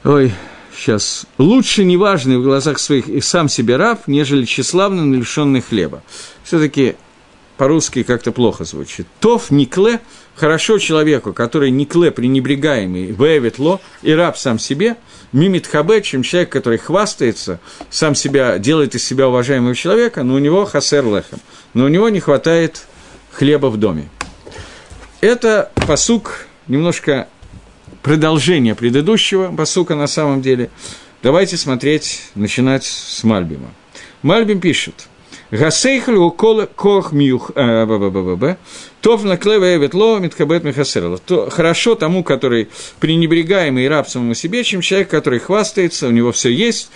[0.04, 0.34] Ой,
[0.78, 6.04] сейчас, лучше неважный в глазах своих и сам себе раб, нежели тщеславный, но лишенный хлеба.
[6.44, 6.96] Все-таки
[7.58, 9.08] по-русски как-то плохо звучит.
[9.20, 10.02] Тов никле,
[10.36, 14.98] хорошо человеку, который никле, пренебрегаемый, вэвит ло, и раб сам себе,
[15.32, 17.60] мимит хабе, чем человек, который хвастается,
[17.90, 21.40] сам себя, делает из себя уважаемого человека, но у него хасер лехем,
[21.74, 22.88] но у него не хватает
[23.32, 24.10] хлеба в доме.
[25.22, 27.28] Это посук немножко
[28.06, 30.70] продолжение предыдущего басука на самом деле.
[31.24, 33.72] Давайте смотреть, начинать с Мальбима.
[34.22, 35.08] Мальбим пишет.
[35.50, 38.56] Гасейхль у кох мюх э,
[39.02, 41.20] тов наклеве ветло миткабет михасерла.
[41.50, 46.92] Хорошо тому, который пренебрегаемый раб самому себе, чем человек, который хвастается, у него все есть,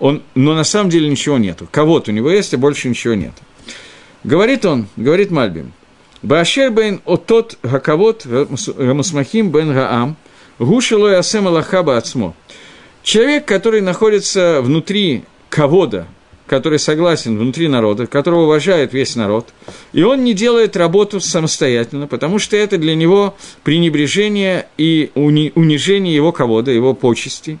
[0.00, 1.66] он, но на самом деле ничего нету.
[1.70, 3.32] Кого-то у него есть, а больше ничего нет.
[4.22, 5.72] Говорит он, говорит Мальбим,
[6.20, 10.18] Башер бен отот гакавот гамусмахим бен гаам–
[10.62, 12.34] Гушилой асема лахаба ацмо.
[13.02, 16.06] Человек, который находится внутри кого-то,
[16.46, 19.48] который согласен внутри народа, которого уважает весь народ,
[19.92, 23.34] и он не делает работу самостоятельно, потому что это для него
[23.64, 27.58] пренебрежение и унижение его кого-то, его почести.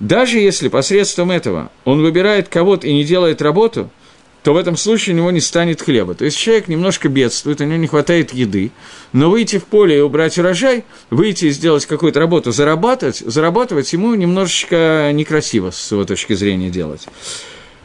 [0.00, 3.90] Даже если посредством этого он выбирает кого-то и не делает работу–
[4.42, 6.14] то в этом случае у него не станет хлеба.
[6.14, 8.72] То есть человек немножко бедствует, у него не хватает еды,
[9.12, 14.14] но выйти в поле и убрать урожай, выйти и сделать какую-то работу, зарабатывать, зарабатывать ему
[14.14, 17.06] немножечко некрасиво с его точки зрения делать.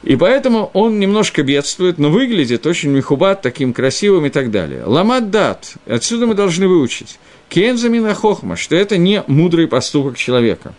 [0.03, 4.83] И поэтому он немножко бедствует, но выглядит очень мехубат, таким красивым и так далее.
[4.85, 7.19] Ламат дат, отсюда мы должны выучить.
[7.49, 10.73] Кензамина хохма, что это не мудрый поступок человека.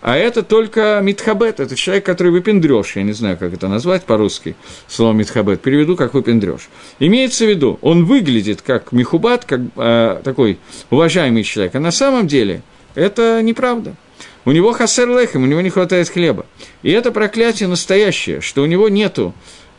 [0.00, 4.54] А это только митхабет, это человек, который выпендрёж, я не знаю, как это назвать по-русски,
[4.86, 6.68] слово митхабет, переведу как выпендрёж.
[7.00, 10.58] Имеется в виду, он выглядит как михубат, как э, такой
[10.90, 12.62] уважаемый человек, а на самом деле
[12.94, 13.96] это неправда.
[14.44, 16.46] У него хасер лехем, у него не хватает хлеба.
[16.82, 19.34] И это проклятие настоящее, что у него нету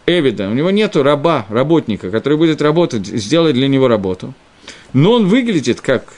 [0.05, 4.34] эвида, у него нету раба, работника, который будет работать, сделать для него работу.
[4.93, 6.13] Но он выглядит как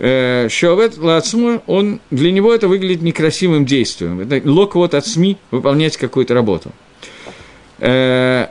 [0.00, 4.20] Шовет Лацму, он, для него это выглядит некрасивым действием.
[4.20, 6.72] Это лок вот от СМИ выполнять какую-то работу.
[7.80, 8.46] Э,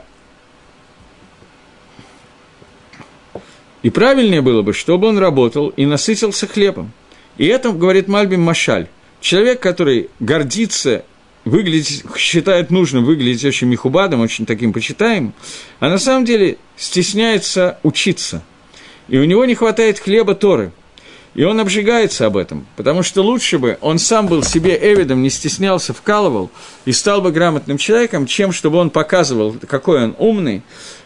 [3.82, 6.92] и правильнее было бы, чтобы он работал и насытился хлебом.
[7.36, 8.86] И это, говорит Мальбим Машаль,
[9.20, 11.04] человек, который гордится,
[11.44, 15.32] выглядит, считает нужным выглядеть очень михубадом, очень таким почитаемым,
[15.80, 18.44] а на самом деле стесняется учиться.
[19.08, 20.70] И у него не хватает хлеба Торы–
[21.34, 25.30] И он обжигается об этом, потому что лучше бы он сам был себе эвидом, не
[25.30, 26.50] стеснялся, вкалывал
[26.84, 30.62] и стал бы грамотным человеком, чем чтобы он показывал, какой он умный,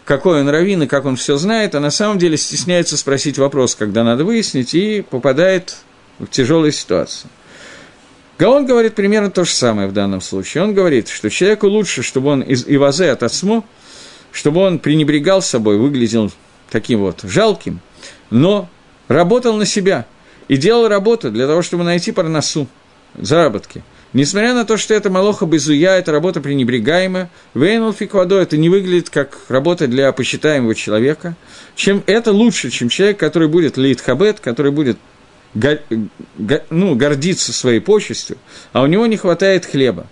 [0.07, 3.75] какой он раввин и как он все знает, а на самом деле стесняется спросить вопрос,
[3.75, 5.77] когда надо выяснить, и попадает
[6.19, 7.31] в тяжелую ситуацию.
[8.39, 10.65] Гаон говорит примерно то же самое в данном случае.
[10.65, 13.63] Он говорит, что человеку лучше, чтобы он из Ивазе от Ацмо,
[14.33, 16.33] чтобы он пренебрегал собой, выглядел
[16.71, 17.81] таким вот жалким,
[18.31, 18.69] но
[19.07, 20.07] работал на себя
[20.49, 22.67] и делал работу для того, чтобы найти парносу,
[23.17, 23.83] заработки.
[24.13, 29.11] Несмотря на то, что это малоха безуя, это работа пренебрегаемая, вейнул фиквадо, это не выглядит
[29.11, 31.35] как работа для посчитаемого человека,
[31.75, 34.99] чем это лучше, чем человек, который будет лейтхабет, который будет
[35.55, 35.79] го,
[36.39, 38.39] го, ну, гордиться своей почестью,
[38.73, 40.07] а у него не хватает хлеба.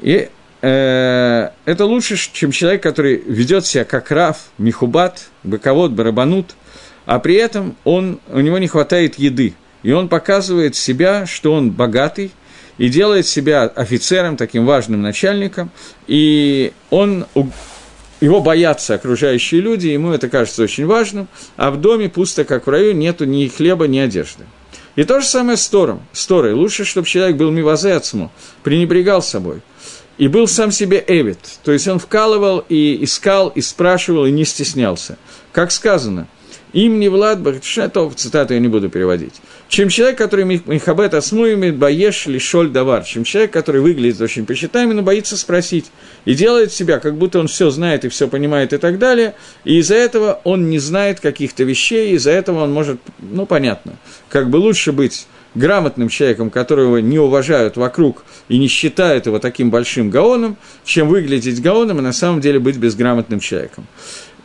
[0.00, 0.28] И
[0.60, 6.54] э, это лучше, чем человек, который ведет себя как Раф, Михубат, Баковод, Барабанут,
[7.06, 9.54] а при этом он, у него не хватает еды.
[9.82, 12.30] И он показывает себя, что он богатый,
[12.78, 15.70] и делает себя офицером, таким важным начальником,
[16.06, 17.26] и он,
[18.20, 22.70] его боятся окружающие люди, ему это кажется очень важным, а в доме пусто, как в
[22.70, 24.44] раю, нету ни хлеба, ни одежды.
[24.96, 26.02] И то же самое с Тором.
[26.12, 26.52] С Торой.
[26.52, 28.30] Лучше, чтобы человек был мивазе отцму,
[28.62, 29.62] пренебрегал собой.
[30.18, 31.38] И был сам себе эвид.
[31.64, 35.18] То есть он вкалывал и искал, и спрашивал, и не стеснялся.
[35.52, 36.26] Как сказано–
[36.72, 39.34] им не Влад Бахтшатов, цитату я не буду переводить.
[39.68, 45.02] Чем человек, который Михабет Асмуеми Баеш Лишоль Давар, чем человек, который выглядит очень почитаемым, но
[45.02, 45.90] боится спросить
[46.24, 49.78] и делает себя, как будто он все знает и все понимает и так далее, и
[49.78, 53.94] из-за этого он не знает каких-то вещей, из-за этого он может, ну, понятно,
[54.28, 59.70] как бы лучше быть грамотным человеком, которого не уважают вокруг и не считают его таким
[59.70, 63.86] большим гаоном, чем выглядеть гаоном и на самом деле быть безграмотным человеком.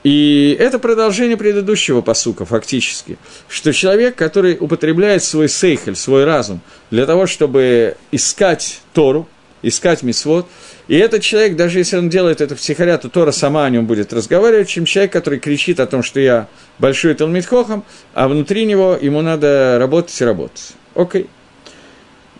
[0.08, 3.18] И это продолжение предыдущего посука, фактически,
[3.50, 9.28] что человек, который употребляет свой сейхель, свой разум, для того, чтобы искать Тору,
[9.64, 10.48] искать мисвод,
[10.88, 14.14] и этот человек, даже если он делает это втихаря, то Тора сама о нем будет
[14.14, 16.48] разговаривать, чем человек, который кричит о том, что я
[16.80, 17.84] большой Талмитхохом,
[18.14, 20.72] а внутри него ему надо работать и работать.
[20.96, 21.28] Окей.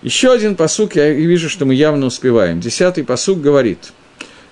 [0.04, 2.62] Еще один посук, я вижу, что мы явно успеваем.
[2.62, 3.92] Десятый посук говорит–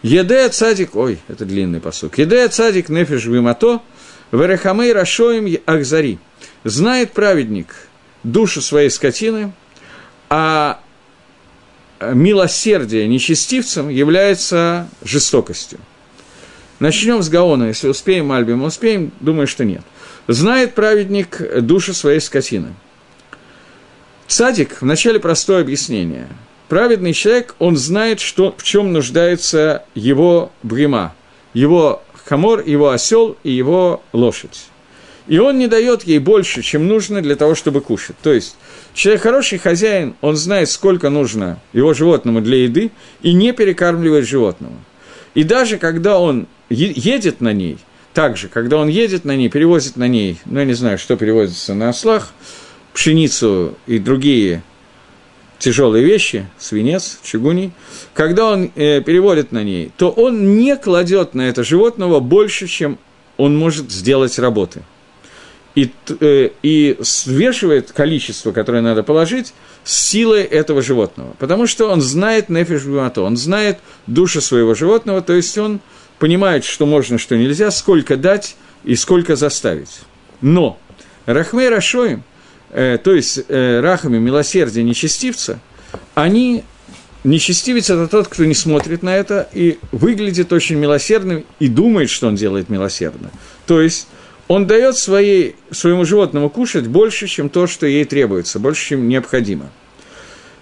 [0.06, 2.20] Еде цадик, ой, это длинный посук.
[2.20, 3.82] Еде цадик нефиш вимато,
[4.32, 6.20] верехамей рашоим ахзари.
[6.64, 7.74] Знает праведник
[8.22, 9.52] душу своей скотины,
[10.30, 10.80] а
[12.00, 15.80] милосердие нечестивцам является жестокостью.
[16.78, 19.82] Начнем с Гаона, если успеем, Альбим, успеем, думаю, что нет.
[20.28, 22.76] Знает праведник душу своей скотины.
[24.28, 26.28] Цадик, вначале простое объяснение–
[26.68, 31.14] праведный человек, он знает, что, в чем нуждается его брима,
[31.54, 34.66] его хамор, его осел и его лошадь.
[35.28, 38.16] И он не дает ей больше, чем нужно для того, чтобы кушать.
[38.22, 38.56] То есть,
[38.94, 42.92] человек хороший хозяин, он знает, сколько нужно его животному для еды,
[43.24, 44.76] и не перекармливает животного.
[45.34, 47.78] И даже когда он едет на ней,
[48.14, 51.74] также, когда он едет на ней, перевозит на ней, ну, я не знаю, что перевозится
[51.74, 52.32] на ослах,
[52.94, 54.64] пшеницу и другие
[55.66, 57.72] тяжелые вещи, свинец, чугуни,
[58.14, 63.00] когда он э, переводит на ней, то он не кладет на это животного больше, чем
[63.38, 64.84] он может сделать работы.
[65.74, 65.90] И,
[66.20, 71.36] э, и свешивает количество, которое надо положить, с силой этого животного.
[71.40, 75.80] Потому что он знает нефиш он знает душу своего животного, то есть он
[76.20, 80.02] понимает, что можно, что нельзя, сколько дать и сколько заставить.
[80.42, 80.78] Но
[81.26, 82.24] Рахмей Рашоим–
[82.76, 85.60] э, то есть э, рахами милосердия нечестивца,
[86.14, 86.64] они
[87.26, 92.28] Нечестивец– это тот, кто не смотрит на это и выглядит очень милосердным и думает, что
[92.28, 93.32] он делает милосердно.
[93.66, 94.08] То есть
[94.48, 99.72] он дает своей, своему животному кушать больше, чем то, что ей требуется, больше, чем необходимо.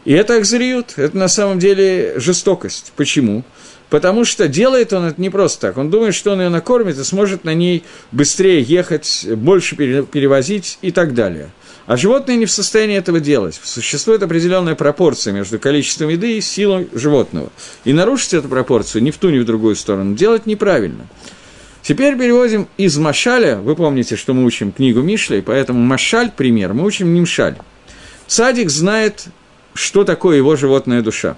[0.05, 2.93] И это акзариют, это на самом деле жестокость.
[2.95, 3.43] Почему?
[3.89, 5.77] Потому что делает он это не просто так.
[5.77, 7.83] Он думает, что он ее накормит и сможет на ней
[8.13, 11.49] быстрее ехать, больше перевозить и так далее–
[11.85, 13.59] а животные не в состоянии этого делать.
[13.63, 17.51] Существует определенная пропорция между количеством еды и силой животного.
[17.83, 21.07] И нарушить эту пропорцию ни в ту, ни в другую сторону делать неправильно.
[21.81, 26.73] Теперь переводим из Машаля, вы помните, что мы учим книгу Мишля, и поэтому Машаль– пример,
[26.73, 27.57] мы учим Нимшаль.
[28.25, 29.25] Садик знает,
[29.73, 31.35] что такое его животная душа.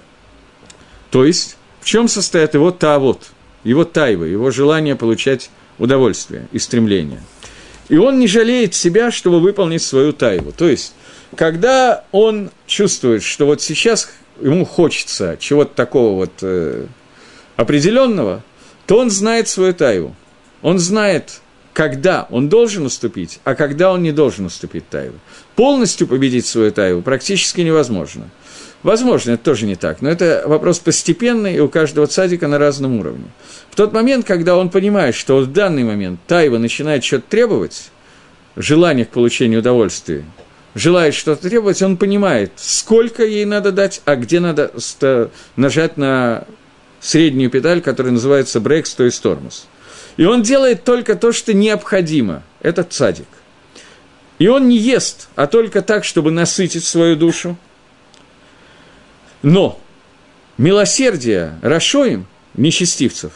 [1.10, 3.26] То есть, в чем состоит его тавод,
[3.64, 7.20] его тайва, его желание получать удовольствие и стремление–
[7.88, 10.52] и он не жалеет себя, чтобы выполнить свою тайву.
[10.52, 10.94] То есть,
[11.36, 14.10] когда он чувствует, что вот сейчас
[14.40, 16.86] ему хочется чего-то такого вот э,
[17.56, 18.42] определенного,
[18.86, 20.14] то он знает свою тайву.
[20.62, 21.40] Он знает,
[21.72, 25.18] когда он должен уступить, а когда он не должен уступить Таеву.
[25.56, 28.30] Полностью победить свою Таеву практически невозможно.
[28.86, 33.00] Возможно, это тоже не так, но это вопрос постепенный, и у каждого цадика на разном
[33.00, 33.24] уровне.
[33.68, 37.90] В тот момент, когда он понимает, что в данный момент Таева начинает что-то требовать,
[38.54, 40.24] желание к получению удовольствия,
[40.76, 44.70] желает что-то требовать, он понимает, сколько ей надо дать, а где надо
[45.56, 46.44] нажать на
[47.00, 49.66] среднюю педаль, которая называется брейк, то есть тормоз.
[50.16, 52.44] И он делает только то, что необходимо.
[52.60, 53.26] Это цадик.
[54.38, 57.56] И он не ест, а только так, чтобы насытить свою душу.
[59.46, 59.78] Но
[60.58, 62.26] милосердие Рашоим,
[62.56, 63.30] нечестивцев,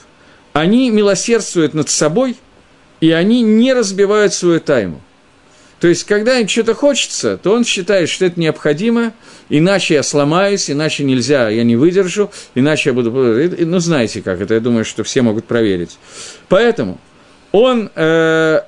[0.53, 2.35] они милосердствуют над собой,
[3.01, 5.01] и они не разбивают свою тайму.
[5.79, 9.13] То есть, когда им что-то хочется, то он считает, что это необходимо,
[9.51, 13.13] иначе я сломаюсь, иначе нельзя, я не выдержу, иначе я буду...
[13.13, 15.97] Ну, знаете как это, я думаю, что все могут проверить.
[16.49, 16.99] Поэтому
[17.53, 18.63] он э,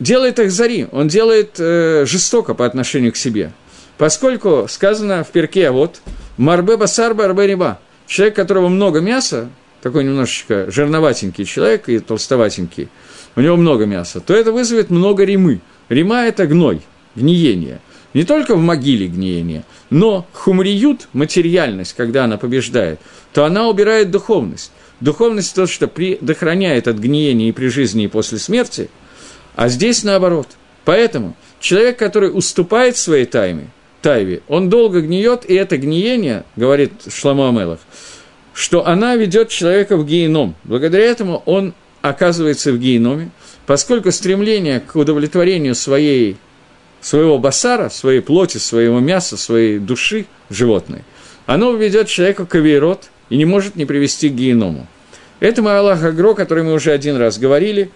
[0.00, 3.52] делает их зари, он делает э, жестоко по отношению к себе.
[3.98, 6.00] Поскольку сказано в перке, вот,
[6.36, 9.48] «Марбе басар барбе риба», человек, которого много мяса,
[9.82, 12.88] такой немножечко жирноватенький человек и толстоватенький,
[13.36, 15.60] у него много мяса, то это вызовет много римы–
[15.92, 16.80] Рима– это гной,
[17.14, 17.80] гниение.
[18.14, 23.00] Не только в могиле гниение, но хумриют, материальность, когда она побеждает,
[23.32, 24.72] то она убирает духовность.
[25.00, 28.90] Духовность– то, что предохраняет от гниения и при жизни, и после смерти,
[29.54, 30.48] а здесь наоборот.
[30.84, 33.68] Поэтому человек, который уступает своей тайме,
[34.02, 37.78] тайве, он долго гниет, и это гниение, говорит Шламу Амелах,
[38.52, 40.54] что она ведет человека в геном.
[40.64, 43.30] Благодаря этому он оказывается в геноме,
[43.66, 46.36] поскольку стремление к удовлетворению своей,
[47.00, 51.02] своего басара, своей плоти, своего мяса, своей души животной,
[51.46, 54.86] оно ведет человека к авейрот и не может не привести к геному.
[55.40, 57.90] Это Маалах Агро, который мы уже один раз говорили,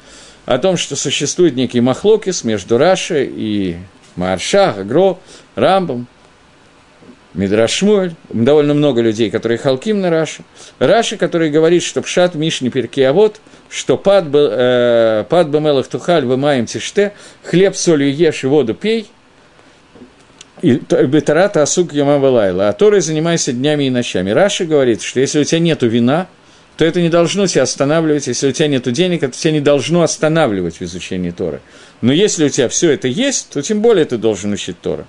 [0.46, 3.76] о том, что существует некий махлокис между Рашей и
[4.16, 5.18] Марша, Агро,
[5.54, 6.06] Рамбом,
[7.34, 10.42] Мидрашмуэль, довольно много людей, которые халким на Раши.
[10.78, 17.12] Раши, который говорит, что пшат мишни перкиавод, что пад, э, пад вымаем тиште,
[17.44, 19.06] хлеб, солью ешь и воду пей,
[20.62, 24.30] и бетарата асук ямавалайла, а Торой занимайся днями и ночами.
[24.30, 26.28] Раши говорит, что если у тебя нет вина,
[26.78, 30.02] то это не должно тебя останавливать, если у тебя нет денег, это тебя не должно
[30.02, 31.60] останавливать в изучении Торы.
[32.00, 35.06] Но если у тебя все это есть, то тем более ты должен учить Тора.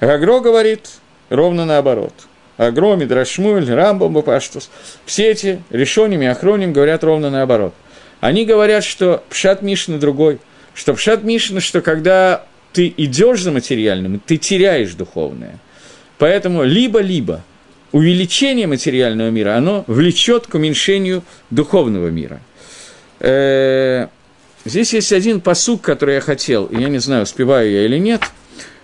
[0.00, 0.90] Гагро говорит,
[1.30, 2.12] ровно наоборот.
[2.56, 4.70] Агро, Мидрашмуль, Рамбом, Паштус.
[5.06, 7.74] Все эти решением и охроним говорят ровно наоборот.
[8.20, 10.38] Они говорят, что Пшат Мишна другой.
[10.72, 15.58] Что Пшат Мишна, что когда ты идешь за материальным, ты теряешь духовное.
[16.18, 17.42] Поэтому либо-либо
[17.92, 22.40] увеличение материального мира, оно влечет к уменьшению духовного мира.
[24.64, 28.22] Здесь есть один посук, который я хотел, я не знаю, успеваю я или нет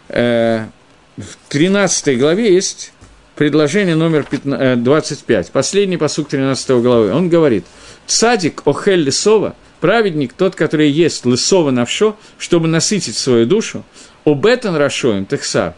[0.09, 0.67] э,–
[1.21, 2.93] в 13 главе есть
[3.37, 7.13] предложение номер 15, 25, э, последний посук 13 главы.
[7.13, 7.65] Он говорит,
[8.07, 13.85] «Цадик охель лисова, праведник, тот, который ест лысова навшо, чтобы насытить свою душу,
[14.25, 15.75] обетан рашоем техсар,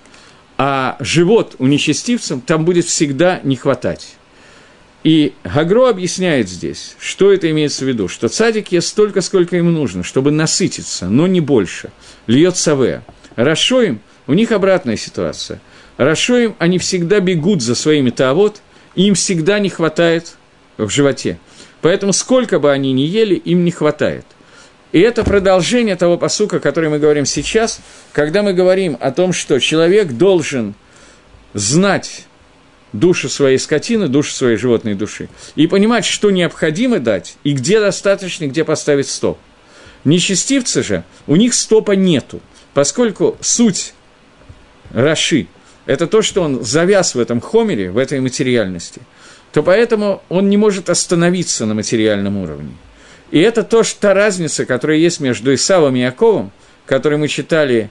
[0.58, 4.16] а живот у нечестивцам там будет всегда не хватать».
[5.04, 9.70] И Гагро объясняет здесь, что это имеется в виду, что цадик ест столько, сколько ему
[9.70, 11.90] нужно, чтобы насытиться, но не больше.
[12.26, 13.02] Льет саве.
[13.34, 15.60] Рашоем– у них обратная ситуация.
[15.96, 18.60] Рашоим, они всегда бегут за своими таавот,
[18.94, 20.36] и им всегда не хватает
[20.76, 21.38] в животе.
[21.80, 24.24] Поэтому сколько бы они ни ели, им не хватает.
[24.92, 27.80] И это продолжение того посука, который мы говорим сейчас,
[28.12, 30.74] когда мы говорим о том, что человек должен
[31.54, 32.26] знать
[32.92, 38.46] душу своей скотины, душу своей животной души, и понимать, что необходимо дать, и где достаточно,
[38.46, 39.38] где поставить стоп.
[40.04, 42.40] Нечестивцы же, у них стопа нету,
[42.74, 43.94] поскольку суть
[44.90, 45.46] Раши,
[45.86, 49.00] это то, что он завяз в этом хомере, в этой материальности,
[49.52, 52.74] то поэтому он не может остановиться на материальном уровне.
[53.30, 56.52] И это то, что та разница, которая есть между Исавом и Яковом,
[56.86, 57.90] которую мы читали,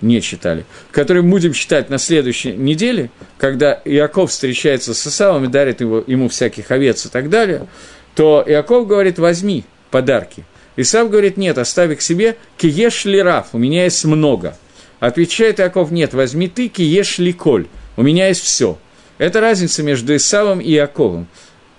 [0.00, 5.80] не читали, которую будем читать на следующей неделе, когда Иаков встречается с Исавом и дарит
[5.80, 7.66] его, ему всяких овец и так далее,
[8.14, 10.44] то Иаков говорит, возьми подарки.
[10.76, 14.56] Исав говорит, нет, оставь их себе, киеш лираф, у меня есть много–
[15.04, 17.66] Отвечает Иаков, нет, возьми ты, киеш ликоль,
[17.98, 18.78] у меня есть все.
[19.18, 21.26] Это разница между Исавом и Иаковом.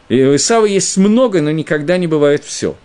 [0.09, 2.76] И у Исава есть много, но никогда не бывает все.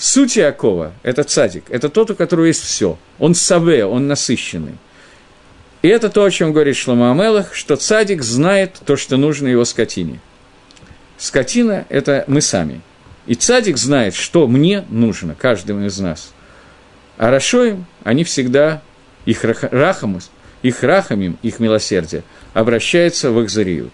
[0.00, 2.98] Суть Иакова– это цадик, это тот, у которого есть все.
[3.18, 4.78] Он саве, он насыщенный.
[5.82, 9.66] И это то, о чем говорит Шлома Амелах, что цадик знает то, что нужно его
[9.66, 10.20] скотине.
[11.18, 12.80] Скотина– это мы сами.
[13.26, 16.32] И цадик знает, что мне нужно, каждому из нас–
[17.18, 18.80] А Рашоим, они всегда,
[19.26, 20.30] их рахамус,
[20.62, 22.22] их рахамим, их милосердие,
[22.54, 23.92] обращается в их зариют.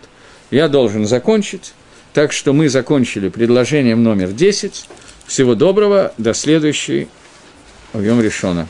[0.53, 1.75] Я должен закончить,
[2.13, 4.89] так что мы закончили предложением номер 10.
[5.27, 7.09] Всего доброго, до следующей
[7.93, 8.69] объем решена.